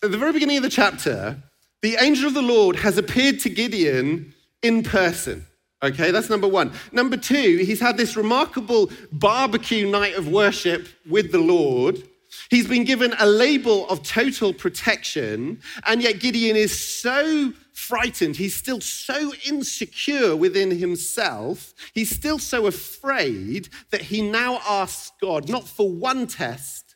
At 0.00 0.12
the 0.12 0.18
very 0.18 0.32
beginning 0.32 0.58
of 0.58 0.62
the 0.62 0.70
chapter, 0.70 1.42
the 1.82 1.96
angel 1.98 2.28
of 2.28 2.34
the 2.34 2.42
Lord 2.42 2.76
has 2.76 2.98
appeared 2.98 3.40
to 3.40 3.48
Gideon 3.48 4.32
in 4.62 4.84
person. 4.84 5.44
Okay, 5.82 6.12
that's 6.12 6.30
number 6.30 6.46
one. 6.46 6.72
Number 6.92 7.16
two, 7.16 7.56
he's 7.58 7.80
had 7.80 7.96
this 7.96 8.16
remarkable 8.16 8.92
barbecue 9.10 9.90
night 9.90 10.14
of 10.14 10.28
worship 10.28 10.86
with 11.08 11.32
the 11.32 11.38
Lord. 11.38 12.00
He's 12.48 12.68
been 12.68 12.84
given 12.84 13.12
a 13.18 13.26
label 13.26 13.88
of 13.88 14.04
total 14.04 14.52
protection, 14.52 15.60
and 15.84 16.00
yet 16.00 16.20
Gideon 16.20 16.54
is 16.54 16.78
so 16.78 17.52
frightened. 17.72 18.36
He's 18.36 18.54
still 18.54 18.80
so 18.80 19.32
insecure 19.48 20.36
within 20.36 20.70
himself. 20.70 21.74
He's 21.92 22.14
still 22.14 22.38
so 22.38 22.66
afraid 22.66 23.68
that 23.90 24.02
he 24.02 24.22
now 24.22 24.60
asks 24.68 25.10
God 25.20 25.48
not 25.48 25.66
for 25.66 25.90
one 25.90 26.28
test, 26.28 26.94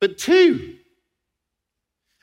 but 0.00 0.18
two. 0.18 0.76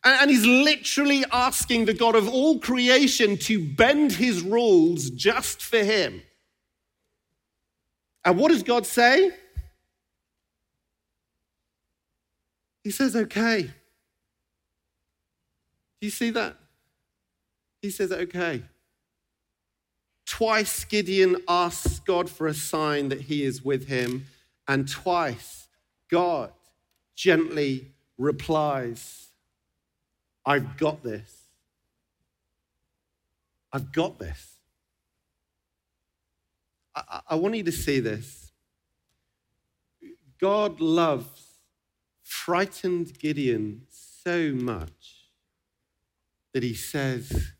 And 0.05 0.29
he's 0.29 0.45
literally 0.45 1.25
asking 1.31 1.85
the 1.85 1.93
God 1.93 2.15
of 2.15 2.29
all 2.29 2.59
creation 2.59 3.37
to 3.37 3.59
bend 3.59 4.11
his 4.11 4.43
rules 4.43 5.09
just 5.09 5.63
for 5.63 5.79
him. 5.79 6.21
And 8.23 8.37
what 8.37 8.51
does 8.51 8.61
God 8.61 8.85
say? 8.85 9.31
He 12.83 12.91
says, 12.91 13.15
okay. 13.15 13.63
Do 13.63 13.71
you 16.01 16.11
see 16.11 16.29
that? 16.29 16.55
He 17.81 17.89
says, 17.89 18.11
okay. 18.11 18.61
Twice 20.27 20.85
Gideon 20.85 21.37
asks 21.47 21.99
God 21.99 22.29
for 22.29 22.45
a 22.45 22.53
sign 22.53 23.09
that 23.09 23.21
he 23.21 23.43
is 23.43 23.63
with 23.63 23.87
him, 23.87 24.27
and 24.67 24.87
twice 24.87 25.67
God 26.11 26.51
gently 27.15 27.91
replies, 28.19 29.24
I've 30.45 30.77
got 30.77 31.03
this. 31.03 31.43
I've 33.73 33.91
got 33.91 34.19
this. 34.19 34.55
I, 36.95 37.21
I 37.31 37.36
want 37.36 37.55
you 37.55 37.63
to 37.63 37.71
see 37.71 37.99
this. 37.99 38.51
God 40.39 40.79
loves 40.79 41.60
frightened 42.23 43.17
Gideon 43.19 43.84
so 43.89 44.51
much 44.53 45.29
that 46.53 46.63
he 46.63 46.73
says, 46.73 47.51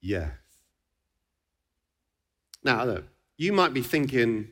Yes. 0.00 0.32
Now, 2.62 2.84
look, 2.84 3.04
you 3.36 3.52
might 3.52 3.72
be 3.72 3.82
thinking, 3.82 4.48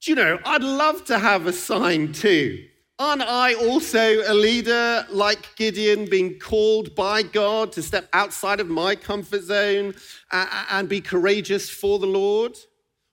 do 0.00 0.10
you 0.10 0.14
know, 0.14 0.38
I'd 0.44 0.64
love 0.64 1.04
to 1.06 1.18
have 1.18 1.46
a 1.46 1.52
sign 1.52 2.12
too. 2.12 2.66
Aren't 3.02 3.22
I 3.22 3.54
also 3.54 4.22
a 4.28 4.32
leader 4.32 5.04
like 5.10 5.56
Gideon, 5.56 6.04
being 6.08 6.38
called 6.38 6.94
by 6.94 7.24
God 7.24 7.72
to 7.72 7.82
step 7.82 8.08
outside 8.12 8.60
of 8.60 8.68
my 8.68 8.94
comfort 8.94 9.42
zone 9.42 9.94
and 10.30 10.88
be 10.88 11.00
courageous 11.00 11.68
for 11.68 11.98
the 11.98 12.06
Lord? 12.06 12.56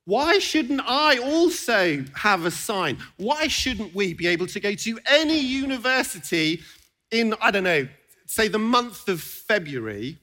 Why 0.06 0.38
shouldn't 0.38 0.82
I 0.86 1.18
also 1.18 2.06
have 2.14 2.46
a 2.46 2.52
sign? 2.52 3.00
Why 3.18 3.48
shouldn't 3.48 3.96
we 3.96 4.14
be 4.14 4.28
able 4.28 4.46
to 4.46 4.60
go 4.60 4.76
to 4.76 5.00
any 5.08 5.40
university 5.40 6.62
in, 7.10 7.34
I 7.42 7.50
don't 7.50 7.64
know, 7.64 7.88
say 8.28 8.48
the 8.48 8.60
month 8.60 9.10
of 9.10 9.22
February 9.22 10.20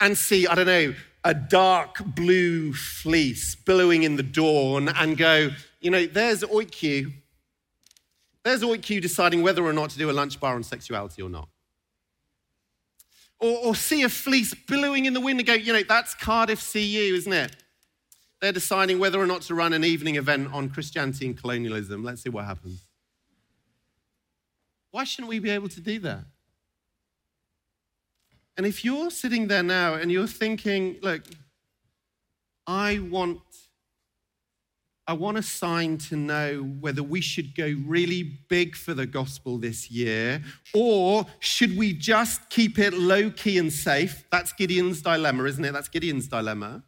and 0.00 0.18
see, 0.18 0.48
I 0.48 0.56
don't 0.56 0.66
know, 0.66 0.92
a 1.22 1.34
dark 1.34 2.04
blue 2.04 2.72
fleece 2.72 3.54
billowing 3.54 4.02
in 4.02 4.16
the 4.16 4.24
dawn 4.24 4.88
and 4.88 5.16
go, 5.16 5.50
you 5.80 5.92
know, 5.92 6.04
there's 6.04 6.42
OICCU. 6.42 7.12
There's 8.44 8.62
OICCU 8.62 9.00
deciding 9.00 9.42
whether 9.42 9.64
or 9.64 9.72
not 9.72 9.90
to 9.90 9.98
do 9.98 10.10
a 10.10 10.12
lunch 10.12 10.40
bar 10.40 10.54
on 10.54 10.62
sexuality 10.62 11.22
or 11.22 11.30
not. 11.30 11.48
Or, 13.38 13.58
or 13.66 13.74
see 13.74 14.02
a 14.02 14.08
fleece 14.08 14.54
billowing 14.54 15.04
in 15.04 15.14
the 15.14 15.20
wind 15.20 15.38
and 15.38 15.46
go, 15.46 15.54
you 15.54 15.72
know, 15.72 15.82
that's 15.88 16.14
Cardiff 16.14 16.72
CU, 16.72 16.78
isn't 16.78 17.32
it? 17.32 17.56
They're 18.40 18.52
deciding 18.52 18.98
whether 18.98 19.20
or 19.20 19.26
not 19.26 19.42
to 19.42 19.54
run 19.54 19.72
an 19.72 19.84
evening 19.84 20.16
event 20.16 20.52
on 20.52 20.68
Christianity 20.68 21.26
and 21.26 21.40
colonialism. 21.40 22.02
Let's 22.02 22.22
see 22.22 22.30
what 22.30 22.44
happens. 22.44 22.84
Why 24.90 25.04
shouldn't 25.04 25.28
we 25.28 25.38
be 25.38 25.50
able 25.50 25.68
to 25.68 25.80
do 25.80 26.00
that? 26.00 26.24
And 28.56 28.66
if 28.66 28.84
you're 28.84 29.10
sitting 29.10 29.46
there 29.46 29.62
now 29.62 29.94
and 29.94 30.10
you're 30.10 30.26
thinking, 30.26 30.98
look, 31.02 31.22
I 32.66 32.98
want 32.98 33.40
I 35.06 35.14
want 35.14 35.36
a 35.36 35.42
sign 35.42 35.98
to 35.98 36.16
know 36.16 36.62
whether 36.80 37.02
we 37.02 37.20
should 37.20 37.56
go 37.56 37.74
really 37.84 38.22
big 38.22 38.76
for 38.76 38.94
the 38.94 39.04
gospel 39.04 39.58
this 39.58 39.90
year 39.90 40.42
or 40.74 41.26
should 41.40 41.76
we 41.76 41.92
just 41.92 42.48
keep 42.50 42.78
it 42.78 42.94
low 42.94 43.30
key 43.30 43.58
and 43.58 43.72
safe? 43.72 44.24
That's 44.30 44.52
Gideon's 44.52 45.02
dilemma, 45.02 45.44
isn't 45.44 45.64
it? 45.64 45.72
That's 45.72 45.88
Gideon's 45.88 46.28
dilemma. 46.28 46.84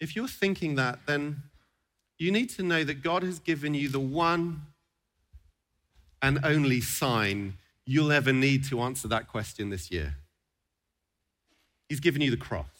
If 0.00 0.14
you're 0.14 0.28
thinking 0.28 0.76
that, 0.76 1.00
then 1.06 1.42
you 2.18 2.30
need 2.30 2.50
to 2.50 2.62
know 2.62 2.84
that 2.84 3.02
God 3.02 3.22
has 3.24 3.40
given 3.40 3.74
you 3.74 3.88
the 3.88 4.00
one 4.00 4.62
and 6.22 6.38
only 6.44 6.80
sign 6.80 7.54
you'll 7.86 8.12
ever 8.12 8.32
need 8.32 8.64
to 8.68 8.80
answer 8.80 9.08
that 9.08 9.26
question 9.26 9.70
this 9.70 9.90
year. 9.90 10.14
He's 11.88 12.00
given 12.00 12.22
you 12.22 12.30
the 12.30 12.36
cross. 12.36 12.79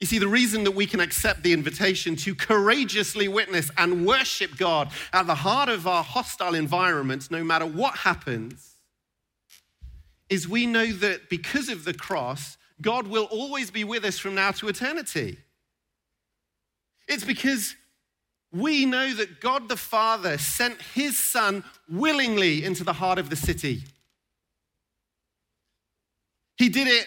You 0.00 0.06
see, 0.06 0.18
the 0.18 0.28
reason 0.28 0.64
that 0.64 0.72
we 0.72 0.86
can 0.86 1.00
accept 1.00 1.42
the 1.42 1.54
invitation 1.54 2.16
to 2.16 2.34
courageously 2.34 3.28
witness 3.28 3.70
and 3.78 4.06
worship 4.06 4.58
God 4.58 4.90
at 5.12 5.26
the 5.26 5.34
heart 5.34 5.70
of 5.70 5.86
our 5.86 6.04
hostile 6.04 6.54
environments, 6.54 7.30
no 7.30 7.42
matter 7.42 7.64
what 7.64 7.94
happens, 7.94 8.74
is 10.28 10.46
we 10.46 10.66
know 10.66 10.86
that 10.86 11.30
because 11.30 11.70
of 11.70 11.84
the 11.84 11.94
cross, 11.94 12.58
God 12.82 13.06
will 13.06 13.24
always 13.24 13.70
be 13.70 13.84
with 13.84 14.04
us 14.04 14.18
from 14.18 14.34
now 14.34 14.50
to 14.52 14.68
eternity. 14.68 15.38
It's 17.08 17.24
because 17.24 17.74
we 18.52 18.84
know 18.84 19.14
that 19.14 19.40
God 19.40 19.68
the 19.68 19.76
Father 19.76 20.36
sent 20.36 20.80
his 20.94 21.18
Son 21.18 21.64
willingly 21.88 22.64
into 22.64 22.84
the 22.84 22.92
heart 22.92 23.18
of 23.18 23.30
the 23.30 23.36
city. 23.36 23.82
He 26.56 26.68
did 26.68 26.88
it 26.88 27.06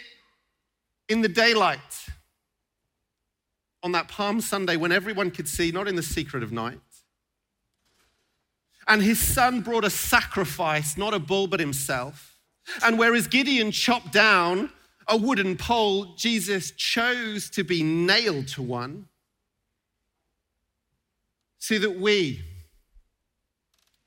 in 1.08 1.22
the 1.22 1.28
daylight 1.28 1.80
on 3.84 3.92
that 3.94 4.08
Palm 4.08 4.42
Sunday 4.42 4.76
when 4.76 4.92
everyone 4.92 5.32
could 5.32 5.48
see, 5.48 5.72
not 5.72 5.88
in 5.88 5.96
the 5.96 6.04
secret 6.04 6.44
of 6.44 6.52
night. 6.52 6.80
And 8.88 9.02
his 9.02 9.20
son 9.20 9.62
brought 9.62 9.86
a 9.86 9.90
sacrifice, 9.90 10.98
not 10.98 11.14
a 11.14 11.20
bull, 11.20 11.48
but 11.48 11.60
himself. 11.60 12.38
And 12.84 12.98
whereas 12.98 13.28
Gideon 13.28 13.72
chopped 13.72 14.12
down 14.12 14.72
a 15.08 15.18
wooden 15.18 15.58
pole, 15.58 16.16
Jesus 16.16 16.72
chose 16.72 17.50
to 17.52 17.64
be 17.64 17.84
nailed 17.84 18.48
to 18.50 18.62
one 18.62 19.08
so 21.58 21.78
that 21.78 22.00
we, 22.00 22.42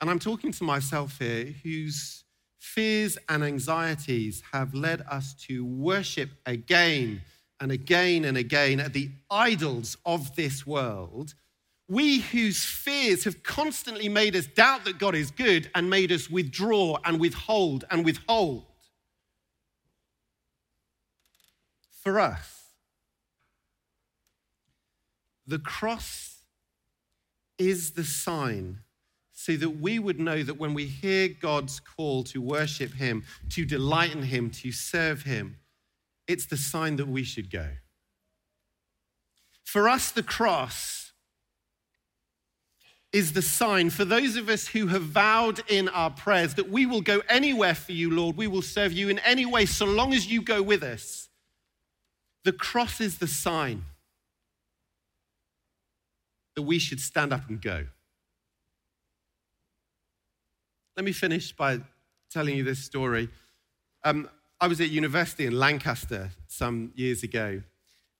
and 0.00 0.10
I'm 0.10 0.18
talking 0.18 0.52
to 0.52 0.64
myself 0.64 1.18
here, 1.18 1.54
whose 1.62 2.24
fears 2.58 3.18
and 3.28 3.44
anxieties 3.44 4.42
have 4.52 4.74
led 4.74 5.02
us 5.02 5.34
to 5.34 5.64
worship 5.64 6.30
again 6.46 7.22
and 7.62 7.72
again 7.72 8.26
and 8.26 8.36
again 8.36 8.78
at 8.80 8.92
the 8.92 9.10
idols 9.30 9.96
of 10.04 10.36
this 10.36 10.66
world, 10.66 11.32
we 11.88 12.18
whose 12.18 12.62
fears 12.62 13.24
have 13.24 13.42
constantly 13.42 14.08
made 14.08 14.36
us 14.36 14.46
doubt 14.46 14.84
that 14.84 14.98
God 14.98 15.14
is 15.14 15.30
good 15.30 15.70
and 15.74 15.88
made 15.88 16.12
us 16.12 16.28
withdraw 16.28 16.98
and 17.04 17.18
withhold 17.18 17.84
and 17.90 18.04
withhold 18.04 18.66
for 22.02 22.20
us. 22.20 22.62
the 25.46 25.58
cross 25.58 26.38
is 27.58 27.92
the 27.92 28.04
sign 28.04 28.78
so 29.32 29.56
that 29.56 29.70
we 29.70 29.98
would 29.98 30.20
know 30.20 30.42
that 30.42 30.58
when 30.58 30.72
we 30.72 30.86
hear 30.86 31.28
God's 31.28 31.80
call 31.80 32.22
to 32.24 32.40
worship 32.40 32.94
Him, 32.94 33.24
to 33.50 33.64
delight 33.64 34.14
in 34.14 34.22
Him, 34.22 34.50
to 34.50 34.70
serve 34.70 35.22
Him, 35.22 35.56
it's 36.32 36.46
the 36.46 36.56
sign 36.56 36.96
that 36.96 37.06
we 37.06 37.22
should 37.22 37.50
go. 37.50 37.68
For 39.64 39.88
us, 39.88 40.10
the 40.10 40.22
cross 40.22 41.12
is 43.12 43.34
the 43.34 43.42
sign 43.42 43.90
for 43.90 44.06
those 44.06 44.36
of 44.36 44.48
us 44.48 44.68
who 44.68 44.86
have 44.86 45.02
vowed 45.02 45.60
in 45.70 45.88
our 45.90 46.10
prayers 46.10 46.54
that 46.54 46.70
we 46.70 46.86
will 46.86 47.02
go 47.02 47.20
anywhere 47.28 47.74
for 47.74 47.92
you, 47.92 48.10
Lord. 48.10 48.36
We 48.36 48.46
will 48.46 48.62
serve 48.62 48.92
you 48.92 49.10
in 49.10 49.18
any 49.20 49.44
way 49.44 49.66
so 49.66 49.84
long 49.84 50.14
as 50.14 50.26
you 50.26 50.40
go 50.40 50.62
with 50.62 50.82
us. 50.82 51.28
The 52.44 52.52
cross 52.52 53.00
is 53.00 53.18
the 53.18 53.26
sign 53.26 53.84
that 56.56 56.62
we 56.62 56.78
should 56.78 57.00
stand 57.00 57.32
up 57.32 57.48
and 57.48 57.60
go. 57.60 57.86
Let 60.96 61.04
me 61.04 61.12
finish 61.12 61.52
by 61.52 61.80
telling 62.30 62.56
you 62.56 62.64
this 62.64 62.78
story. 62.78 63.28
Um, 64.04 64.28
I 64.62 64.68
was 64.68 64.80
at 64.80 64.90
university 64.90 65.44
in 65.44 65.58
Lancaster 65.58 66.30
some 66.46 66.92
years 66.94 67.24
ago, 67.24 67.62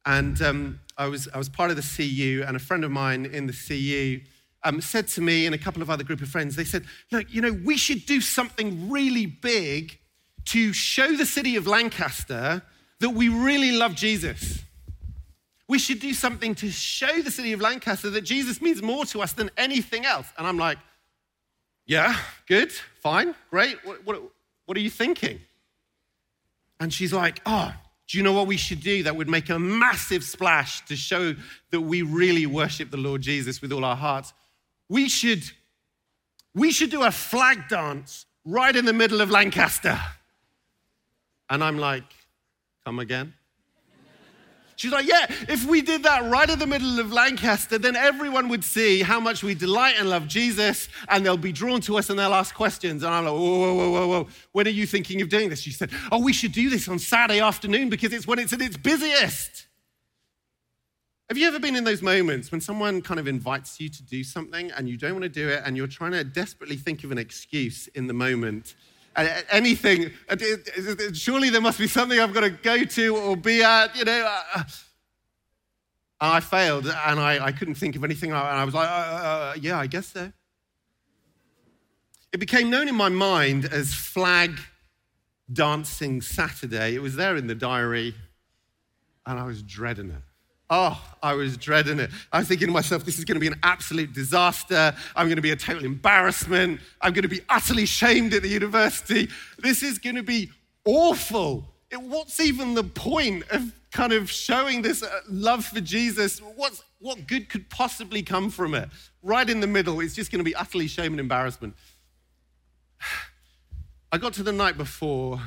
and 0.05 0.43
um, 0.43 0.81
I, 0.99 1.07
was, 1.07 1.29
I 1.33 1.39
was 1.39 1.49
part 1.49 1.71
of 1.71 1.77
the 1.77 1.83
CU, 1.83 2.43
and 2.45 2.57
a 2.57 2.59
friend 2.59 2.83
of 2.83 2.91
mine 2.91 3.27
in 3.27 3.47
the 3.47 3.53
CU 3.53 4.29
um, 4.65 4.81
said 4.81 5.07
to 5.09 5.21
me 5.21 5.47
and 5.47 5.55
a 5.55 5.59
couple 5.59 5.83
of 5.83 5.89
other 5.89 6.03
group 6.03 6.21
of 6.21 6.29
friends, 6.29 6.57
they 6.57 6.65
said, 6.65 6.85
Look, 7.13 7.33
you 7.33 7.43
know, 7.43 7.53
we 7.53 7.77
should 7.77 8.07
do 8.07 8.21
something 8.21 8.91
really 8.91 9.27
big 9.27 10.01
to 10.47 10.73
show 10.73 11.17
the 11.17 11.27
city 11.27 11.55
of 11.55 11.69
Lancaster 11.69 12.61
that 12.99 13.11
we 13.11 13.29
really 13.29 13.71
love 13.71 13.95
Jesus. 13.95 14.65
We 15.69 15.79
should 15.79 16.01
do 16.01 16.13
something 16.13 16.57
to 16.57 16.73
show 16.73 17.23
the 17.23 17.31
city 17.31 17.53
of 17.53 17.61
Lancaster 17.61 18.11
that 18.11 18.23
Jesus 18.23 18.61
means 18.61 18.83
more 18.83 19.05
to 19.05 19.23
us 19.23 19.33
than 19.33 19.49
anything 19.57 20.07
else. 20.07 20.27
And 20.37 20.45
I'm 20.45 20.59
like, 20.59 20.79
yeah, 21.87 22.17
good, 22.49 22.73
fine, 22.73 23.37
great. 23.49 23.79
What, 23.85 24.05
what, 24.05 24.21
what 24.67 24.77
are 24.77 24.81
you 24.81 24.91
thinking? 24.91 25.39
And 26.83 26.93
she's 26.93 27.13
like, 27.13 27.41
Oh, 27.47 27.73
do 28.09 28.19
you 28.19 28.25
know 28.25 28.33
what 28.33 28.49
we 28.49 28.57
should 28.57 28.81
do 28.81 29.05
that 29.05 29.15
would 29.15 29.29
make 29.29 29.49
a 29.51 29.59
massive 29.59 30.25
splash 30.25 30.85
to 30.87 30.97
show 30.97 31.37
that 31.71 31.81
we 31.81 32.03
really 32.03 32.45
worship 32.45 32.91
the 32.91 32.97
Lord 32.97 33.23
Jesus 33.23 33.63
with 33.63 33.71
all 33.71 33.85
our 33.85 33.95
hearts? 33.95 34.33
We 34.89 35.09
should, 35.09 35.45
we 36.57 36.73
should 36.73 36.91
do 36.91 37.05
a 37.05 37.13
flag 37.13 37.69
dance 37.69 38.27
right 38.45 38.75
in 38.75 38.85
the 38.85 38.93
middle 38.93 39.21
of 39.21 39.31
Lancaster. 39.31 39.97
And 41.49 41.63
I'm 41.63 41.79
like, 41.79 42.03
Come 42.85 42.99
again? 42.99 43.33
She's 44.83 44.91
like, 44.91 45.07
yeah, 45.07 45.27
if 45.49 45.65
we 45.65 45.81
did 45.81 46.03
that 46.03 46.29
right 46.29 46.51
in 46.51 46.59
the 46.59 46.67
middle 46.67 46.99
of 46.99 47.13
Lancaster, 47.13 47.79
then 47.79 47.95
everyone 47.95 48.49
would 48.49 48.65
see 48.65 49.01
how 49.01 49.21
much 49.21 49.45
we 49.45 49.55
delight 49.55 49.95
and 49.97 50.11
love 50.11 50.27
Jesus, 50.27 50.89
and 51.09 51.25
they'll 51.25 51.37
be 51.37 51.53
drawn 51.53 51.81
to 51.83 51.99
us 51.99 52.11
and 52.11 52.19
they'll 52.19 52.35
ask 52.35 52.53
questions. 52.53 53.05
And 53.05 53.15
I'm 53.15 53.25
like, 53.25 53.33
whoa, 53.33 53.61
whoa, 53.61 53.75
whoa, 53.75 53.91
whoa, 53.93 54.09
whoa. 54.09 54.29
When 54.51 54.67
are 54.67 54.71
you 54.71 54.85
thinking 54.85 55.23
of 55.23 55.29
doing 55.29 55.51
this? 55.51 55.61
She 55.61 55.71
said, 55.71 55.91
oh, 56.11 56.21
we 56.21 56.33
should 56.33 56.51
do 56.51 56.69
this 56.69 56.89
on 56.89 56.99
Saturday 56.99 57.39
afternoon 57.39 57.91
because 57.91 58.13
it's 58.13 58.27
when 58.27 58.41
it's 58.41 58.53
at 58.53 58.61
its 58.61 58.77
busiest. 58.77 59.69
Have 61.29 61.39
you 61.39 61.47
ever 61.47 61.61
been 61.61 61.77
in 61.77 61.85
those 61.85 62.03
moments 62.03 62.51
when 62.51 62.61
someone 62.61 63.03
kind 63.03 63.21
of 63.21 63.29
invites 63.29 63.79
you 63.79 63.89
to 63.89 64.03
do 64.03 64.25
something 64.25 64.73
and 64.73 64.89
you 64.89 64.97
don't 64.97 65.13
want 65.13 65.23
to 65.23 65.29
do 65.29 65.49
it 65.49 65.63
and 65.65 65.77
you're 65.77 65.87
trying 65.87 66.11
to 66.11 66.25
desperately 66.25 66.75
think 66.75 67.05
of 67.05 67.13
an 67.13 67.19
excuse 67.19 67.87
in 67.87 68.09
the 68.09 68.15
moment? 68.15 68.75
Anything. 69.17 70.11
Surely 71.13 71.51
there 71.51 71.61
must 71.61 71.79
be 71.79 71.87
something 71.87 72.19
I've 72.19 72.33
got 72.33 72.41
to 72.41 72.51
go 72.51 72.85
to 72.85 73.17
or 73.17 73.37
be 73.37 73.63
at, 73.63 73.97
you 73.97 74.05
know. 74.05 74.27
Uh, 74.27 74.59
uh. 74.59 74.63
I 76.25 76.39
failed 76.39 76.87
and 76.87 77.19
I, 77.19 77.47
I 77.47 77.53
couldn't 77.53 77.75
think 77.75 77.97
of 77.97 78.05
anything. 78.05 78.31
And 78.31 78.39
I 78.39 78.65
was 78.65 78.75
like, 78.75 78.89
uh, 78.89 78.93
uh, 78.93 79.55
yeah, 79.61 79.77
I 79.77 79.89
guess 79.89 80.07
so. 80.07 80.33
It 82.33 82.39
became 82.39 82.71
known 82.71 82.87
in 82.87 82.95
my 82.95 83.09
mind 83.09 83.65
as 83.65 83.93
Flag 83.93 84.59
Dancing 85.53 86.23
Saturday. 86.23 86.95
It 86.95 87.03
was 87.03 87.17
there 87.17 87.35
in 87.37 87.49
the 87.49 87.57
diary 87.57 88.15
and 89.27 89.39
I 89.39 89.45
was 89.45 89.63
dreading 89.65 90.11
it. 90.11 90.23
Oh, 90.75 90.99
I 91.23 91.35
was 91.35 91.59
dreading 91.59 92.01
it. 92.01 92.11
I 92.33 92.39
was 92.39 92.49
thinking 92.49 92.69
to 92.69 92.73
myself, 92.73 93.05
this 93.05 93.19
is 93.19 93.27
going 93.27 93.35
to 93.35 93.41
be 93.41 93.47
an 93.47 93.59
absolute 93.63 94.15
disaster. 94.15 94.95
I'm 95.15 95.27
going 95.27 95.37
to 95.37 95.43
be 95.43 95.51
a 95.51 95.57
total 95.57 95.85
embarrassment. 95.85 96.81
I'm 97.03 97.13
going 97.13 97.25
to 97.25 97.29
be 97.29 97.43
utterly 97.51 97.85
shamed 97.85 98.33
at 98.33 98.41
the 98.41 98.49
university. 98.49 99.29
This 99.59 99.83
is 99.83 99.99
going 99.99 100.17
to 100.17 100.23
be 100.23 100.51
awful. 100.87 101.69
What's 101.95 102.41
even 102.41 102.73
the 102.73 102.85
point 102.85 103.45
of 103.51 103.71
kind 103.91 104.15
of 104.15 104.31
showing 104.31 104.81
this 104.81 105.03
uh, 105.03 105.21
love 105.29 105.67
for 105.67 105.83
Jesus? 105.83 106.39
What's, 106.39 106.83
what 107.01 107.27
good 107.27 107.51
could 107.51 107.69
possibly 107.69 108.23
come 108.23 108.49
from 108.49 108.73
it? 108.73 108.89
Right 109.23 109.51
in 109.51 109.61
the 109.61 109.67
middle, 109.67 110.01
it's 110.01 110.15
just 110.15 110.33
going 110.33 110.41
to 110.41 110.45
be 110.45 110.55
utterly 110.55 110.89
shame 110.89 111.13
and 111.13 111.21
embarrassment. 111.21 111.75
I 114.11 114.17
got 114.17 114.33
to 114.35 114.43
the 114.43 114.53
night 114.53 114.79
before, 114.79 115.39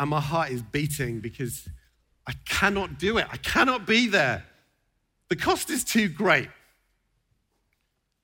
and 0.00 0.10
my 0.10 0.20
heart 0.20 0.50
is 0.50 0.62
beating 0.62 1.20
because 1.20 1.68
I 2.26 2.32
cannot 2.44 2.98
do 2.98 3.18
it. 3.18 3.26
I 3.30 3.36
cannot 3.38 3.86
be 3.86 4.06
there. 4.08 4.44
The 5.28 5.36
cost 5.36 5.70
is 5.70 5.84
too 5.84 6.08
great. 6.08 6.48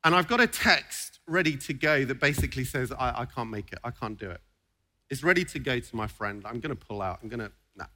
And 0.04 0.14
I've 0.14 0.28
got 0.28 0.40
a 0.40 0.46
text 0.46 1.18
ready 1.26 1.56
to 1.56 1.72
go 1.72 2.04
that 2.04 2.20
basically 2.20 2.64
says, 2.64 2.92
I, 2.92 3.22
I 3.22 3.24
can't 3.24 3.50
make 3.50 3.72
it. 3.72 3.78
I 3.82 3.90
can't 3.90 4.18
do 4.18 4.30
it. 4.30 4.40
It's 5.10 5.22
ready 5.22 5.44
to 5.44 5.58
go 5.58 5.80
to 5.80 5.96
my 5.96 6.06
friend. 6.06 6.42
I'm 6.46 6.60
going 6.60 6.76
to 6.76 6.86
pull 6.86 7.02
out. 7.02 7.18
I'm 7.22 7.28
going 7.28 7.40
to, 7.40 7.50
no. 7.76 7.86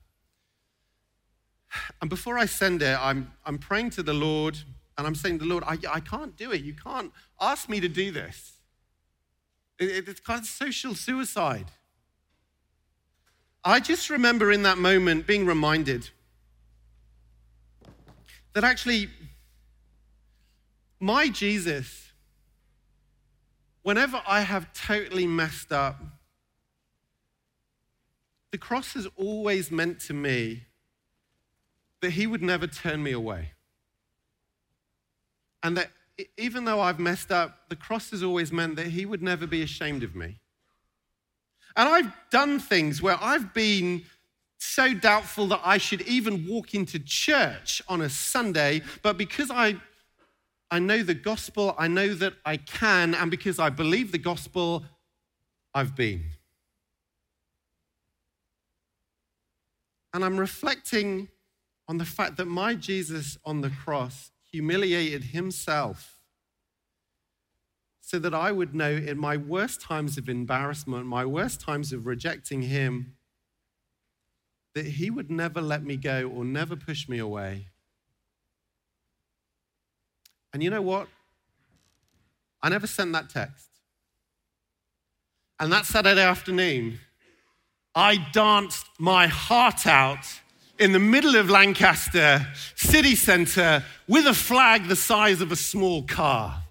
And 2.00 2.11
before 2.11 2.38
I 2.38 2.46
send 2.46 2.82
it, 2.82 2.98
I'm, 3.00 3.32
I'm 3.44 3.59
praying 3.59 3.90
to 3.90 4.03
the 4.03 4.14
Lord 4.14 4.59
and 4.98 5.07
I'm 5.07 5.14
saying 5.14 5.38
to 5.38 5.44
the 5.44 5.50
Lord, 5.50 5.64
I, 5.66 5.78
I 5.90 6.00
can't 6.00 6.36
do 6.36 6.53
it. 6.53 6.62
You 6.62 6.74
can't 6.74 7.12
ask 7.40 7.68
me 7.68 7.80
to 7.80 7.88
do 7.88 8.11
this. 8.11 8.59
It, 9.78 10.09
it's 10.09 10.20
kind 10.20 10.40
of 10.40 10.46
social 10.46 10.94
suicide. 10.94 11.66
I 13.64 13.78
just 13.78 14.10
remember 14.10 14.50
in 14.50 14.64
that 14.64 14.78
moment 14.78 15.26
being 15.26 15.46
reminded 15.46 16.10
that 18.54 18.64
actually, 18.64 19.08
my 20.98 21.28
Jesus, 21.28 22.12
whenever 23.82 24.20
I 24.26 24.40
have 24.40 24.72
totally 24.72 25.26
messed 25.26 25.72
up, 25.72 26.00
the 28.50 28.58
cross 28.58 28.94
has 28.94 29.06
always 29.16 29.70
meant 29.70 30.00
to 30.00 30.12
me 30.12 30.64
that 32.00 32.10
he 32.10 32.26
would 32.26 32.42
never 32.42 32.66
turn 32.66 33.02
me 33.02 33.12
away. 33.12 33.52
And 35.62 35.76
that 35.76 35.90
even 36.36 36.64
though 36.64 36.80
I've 36.80 36.98
messed 36.98 37.30
up, 37.30 37.68
the 37.68 37.76
cross 37.76 38.10
has 38.10 38.22
always 38.22 38.52
meant 38.52 38.76
that 38.76 38.88
he 38.88 39.06
would 39.06 39.22
never 39.22 39.46
be 39.46 39.62
ashamed 39.62 40.02
of 40.02 40.14
me. 40.14 40.41
And 41.76 41.88
I've 41.88 42.12
done 42.30 42.58
things 42.58 43.00
where 43.00 43.16
I've 43.20 43.54
been 43.54 44.02
so 44.58 44.94
doubtful 44.94 45.46
that 45.48 45.60
I 45.64 45.78
should 45.78 46.02
even 46.02 46.46
walk 46.48 46.74
into 46.74 46.98
church 46.98 47.82
on 47.88 48.00
a 48.00 48.08
Sunday, 48.08 48.82
but 49.02 49.16
because 49.18 49.50
I 49.50 49.76
I 50.70 50.78
know 50.78 51.02
the 51.02 51.12
gospel, 51.12 51.74
I 51.78 51.86
know 51.86 52.14
that 52.14 52.32
I 52.46 52.56
can, 52.56 53.14
and 53.14 53.30
because 53.30 53.58
I 53.58 53.68
believe 53.68 54.10
the 54.10 54.16
gospel, 54.16 54.84
I've 55.74 55.94
been. 55.94 56.24
And 60.14 60.24
I'm 60.24 60.38
reflecting 60.38 61.28
on 61.88 61.98
the 61.98 62.06
fact 62.06 62.38
that 62.38 62.46
my 62.46 62.74
Jesus 62.74 63.36
on 63.44 63.60
the 63.60 63.68
cross 63.68 64.30
humiliated 64.50 65.24
himself 65.24 66.21
so 68.03 68.18
that 68.18 68.34
I 68.34 68.50
would 68.50 68.74
know 68.74 68.90
in 68.90 69.16
my 69.16 69.36
worst 69.36 69.80
times 69.80 70.18
of 70.18 70.28
embarrassment, 70.28 71.07
my 71.07 71.24
worst 71.24 71.61
times 71.61 71.92
of 71.92 72.05
rejecting 72.05 72.62
Him, 72.62 73.14
that 74.74 74.84
He 74.84 75.09
would 75.09 75.30
never 75.30 75.62
let 75.62 75.84
me 75.84 75.96
go 75.96 76.28
or 76.28 76.44
never 76.44 76.74
push 76.76 77.09
me 77.09 77.18
away. 77.18 77.68
And 80.53 80.62
you 80.62 80.68
know 80.68 80.82
what? 80.82 81.09
I 82.61 82.68
never 82.68 82.86
sent 82.86 83.12
that 83.12 83.30
text. 83.30 83.68
And 85.61 85.72
that 85.72 85.86
Saturday 85.86 86.20
afternoon, 86.20 86.98
I 87.94 88.16
danced 88.32 88.86
my 88.98 89.28
heart 89.28 89.86
out 89.86 90.26
in 90.78 90.92
the 90.92 90.98
middle 90.98 91.36
of 91.36 91.48
Lancaster 91.48 92.46
city 92.74 93.14
centre 93.14 93.84
with 94.09 94.26
a 94.26 94.34
flag 94.34 94.88
the 94.88 94.96
size 94.96 95.40
of 95.40 95.53
a 95.53 95.57
small 95.57 96.03
car. 96.03 96.61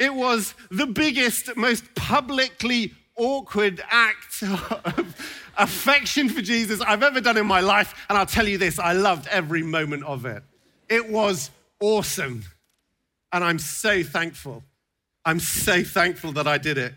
It 0.00 0.14
was 0.14 0.54
the 0.70 0.86
biggest, 0.86 1.54
most 1.56 1.94
publicly 1.94 2.94
awkward 3.16 3.82
act 3.90 4.42
of 4.42 5.50
affection 5.58 6.30
for 6.30 6.40
Jesus 6.40 6.80
I've 6.80 7.02
ever 7.02 7.20
done 7.20 7.36
in 7.36 7.46
my 7.46 7.60
life. 7.60 8.06
And 8.08 8.16
I'll 8.16 8.24
tell 8.24 8.48
you 8.48 8.56
this 8.56 8.78
I 8.78 8.94
loved 8.94 9.28
every 9.28 9.62
moment 9.62 10.04
of 10.04 10.24
it. 10.24 10.42
It 10.88 11.10
was 11.10 11.50
awesome. 11.80 12.44
And 13.30 13.44
I'm 13.44 13.58
so 13.58 14.02
thankful. 14.02 14.64
I'm 15.24 15.38
so 15.38 15.84
thankful 15.84 16.32
that 16.32 16.48
I 16.48 16.56
did 16.56 16.78
it. 16.78 16.94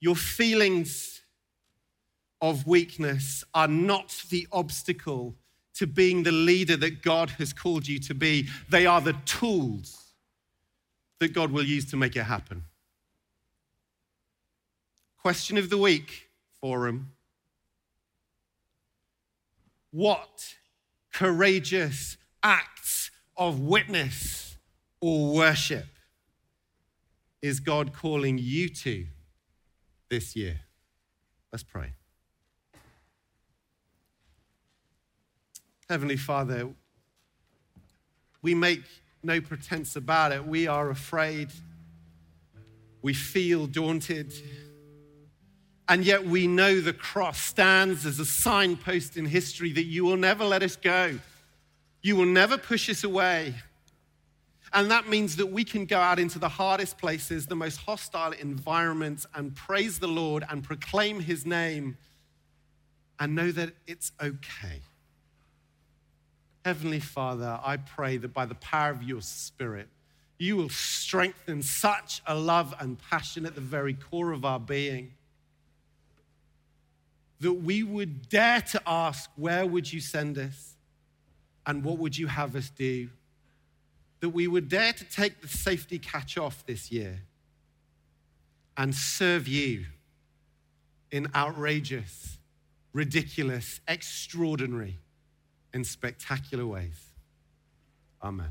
Your 0.00 0.16
feelings 0.16 1.20
of 2.40 2.66
weakness 2.66 3.44
are 3.52 3.68
not 3.68 4.24
the 4.30 4.48
obstacle 4.50 5.34
to 5.78 5.86
being 5.86 6.24
the 6.24 6.32
leader 6.32 6.76
that 6.76 7.02
God 7.02 7.30
has 7.30 7.52
called 7.52 7.86
you 7.86 8.00
to 8.00 8.14
be. 8.14 8.48
They 8.68 8.84
are 8.84 9.00
the 9.00 9.16
tools 9.24 10.12
that 11.20 11.32
God 11.32 11.52
will 11.52 11.64
use 11.64 11.88
to 11.90 11.96
make 11.96 12.16
it 12.16 12.24
happen. 12.24 12.64
Question 15.22 15.56
of 15.56 15.70
the 15.70 15.78
week, 15.78 16.30
forum. 16.60 17.12
What 19.92 20.56
courageous 21.12 22.16
acts 22.42 23.10
of 23.36 23.60
witness 23.60 24.56
or 25.00 25.32
worship 25.32 25.86
is 27.40 27.60
God 27.60 27.92
calling 27.92 28.36
you 28.38 28.68
to 28.68 29.06
this 30.10 30.34
year? 30.34 30.60
Let's 31.52 31.62
pray. 31.62 31.92
Heavenly 35.88 36.18
Father, 36.18 36.68
we 38.42 38.54
make 38.54 38.82
no 39.22 39.40
pretense 39.40 39.96
about 39.96 40.32
it. 40.32 40.46
We 40.46 40.66
are 40.66 40.90
afraid. 40.90 41.48
We 43.00 43.14
feel 43.14 43.66
daunted. 43.66 44.34
And 45.88 46.04
yet 46.04 46.26
we 46.26 46.46
know 46.46 46.82
the 46.82 46.92
cross 46.92 47.40
stands 47.40 48.04
as 48.04 48.18
a 48.18 48.26
signpost 48.26 49.16
in 49.16 49.24
history 49.24 49.72
that 49.72 49.84
you 49.84 50.04
will 50.04 50.18
never 50.18 50.44
let 50.44 50.62
us 50.62 50.76
go. 50.76 51.18
You 52.02 52.16
will 52.16 52.26
never 52.26 52.58
push 52.58 52.90
us 52.90 53.02
away. 53.02 53.54
And 54.74 54.90
that 54.90 55.08
means 55.08 55.36
that 55.36 55.46
we 55.46 55.64
can 55.64 55.86
go 55.86 55.98
out 55.98 56.18
into 56.18 56.38
the 56.38 56.50
hardest 56.50 56.98
places, 56.98 57.46
the 57.46 57.56
most 57.56 57.78
hostile 57.78 58.32
environments, 58.32 59.26
and 59.34 59.56
praise 59.56 59.98
the 59.98 60.08
Lord 60.08 60.44
and 60.50 60.62
proclaim 60.62 61.20
his 61.20 61.46
name 61.46 61.96
and 63.18 63.34
know 63.34 63.50
that 63.52 63.70
it's 63.86 64.12
okay. 64.20 64.82
Heavenly 66.68 67.00
Father, 67.00 67.58
I 67.64 67.78
pray 67.78 68.18
that 68.18 68.34
by 68.34 68.44
the 68.44 68.54
power 68.56 68.90
of 68.90 69.02
your 69.02 69.22
Spirit, 69.22 69.88
you 70.36 70.54
will 70.54 70.68
strengthen 70.68 71.62
such 71.62 72.20
a 72.26 72.34
love 72.34 72.74
and 72.78 72.98
passion 72.98 73.46
at 73.46 73.54
the 73.54 73.62
very 73.62 73.94
core 73.94 74.32
of 74.32 74.44
our 74.44 74.60
being 74.60 75.14
that 77.40 77.54
we 77.54 77.82
would 77.82 78.28
dare 78.28 78.60
to 78.60 78.82
ask, 78.86 79.30
Where 79.36 79.64
would 79.64 79.90
you 79.90 80.02
send 80.02 80.36
us? 80.36 80.74
And 81.64 81.82
what 81.82 81.96
would 81.96 82.18
you 82.18 82.26
have 82.26 82.54
us 82.54 82.68
do? 82.68 83.08
That 84.20 84.28
we 84.28 84.46
would 84.46 84.68
dare 84.68 84.92
to 84.92 85.04
take 85.06 85.40
the 85.40 85.48
safety 85.48 85.98
catch 85.98 86.36
off 86.36 86.66
this 86.66 86.92
year 86.92 87.22
and 88.76 88.94
serve 88.94 89.48
you 89.48 89.86
in 91.10 91.28
outrageous, 91.34 92.36
ridiculous, 92.92 93.80
extraordinary, 93.88 94.98
and 95.72 95.86
spectacular 95.86 96.66
ways. 96.66 97.00
Amen. 98.22 98.50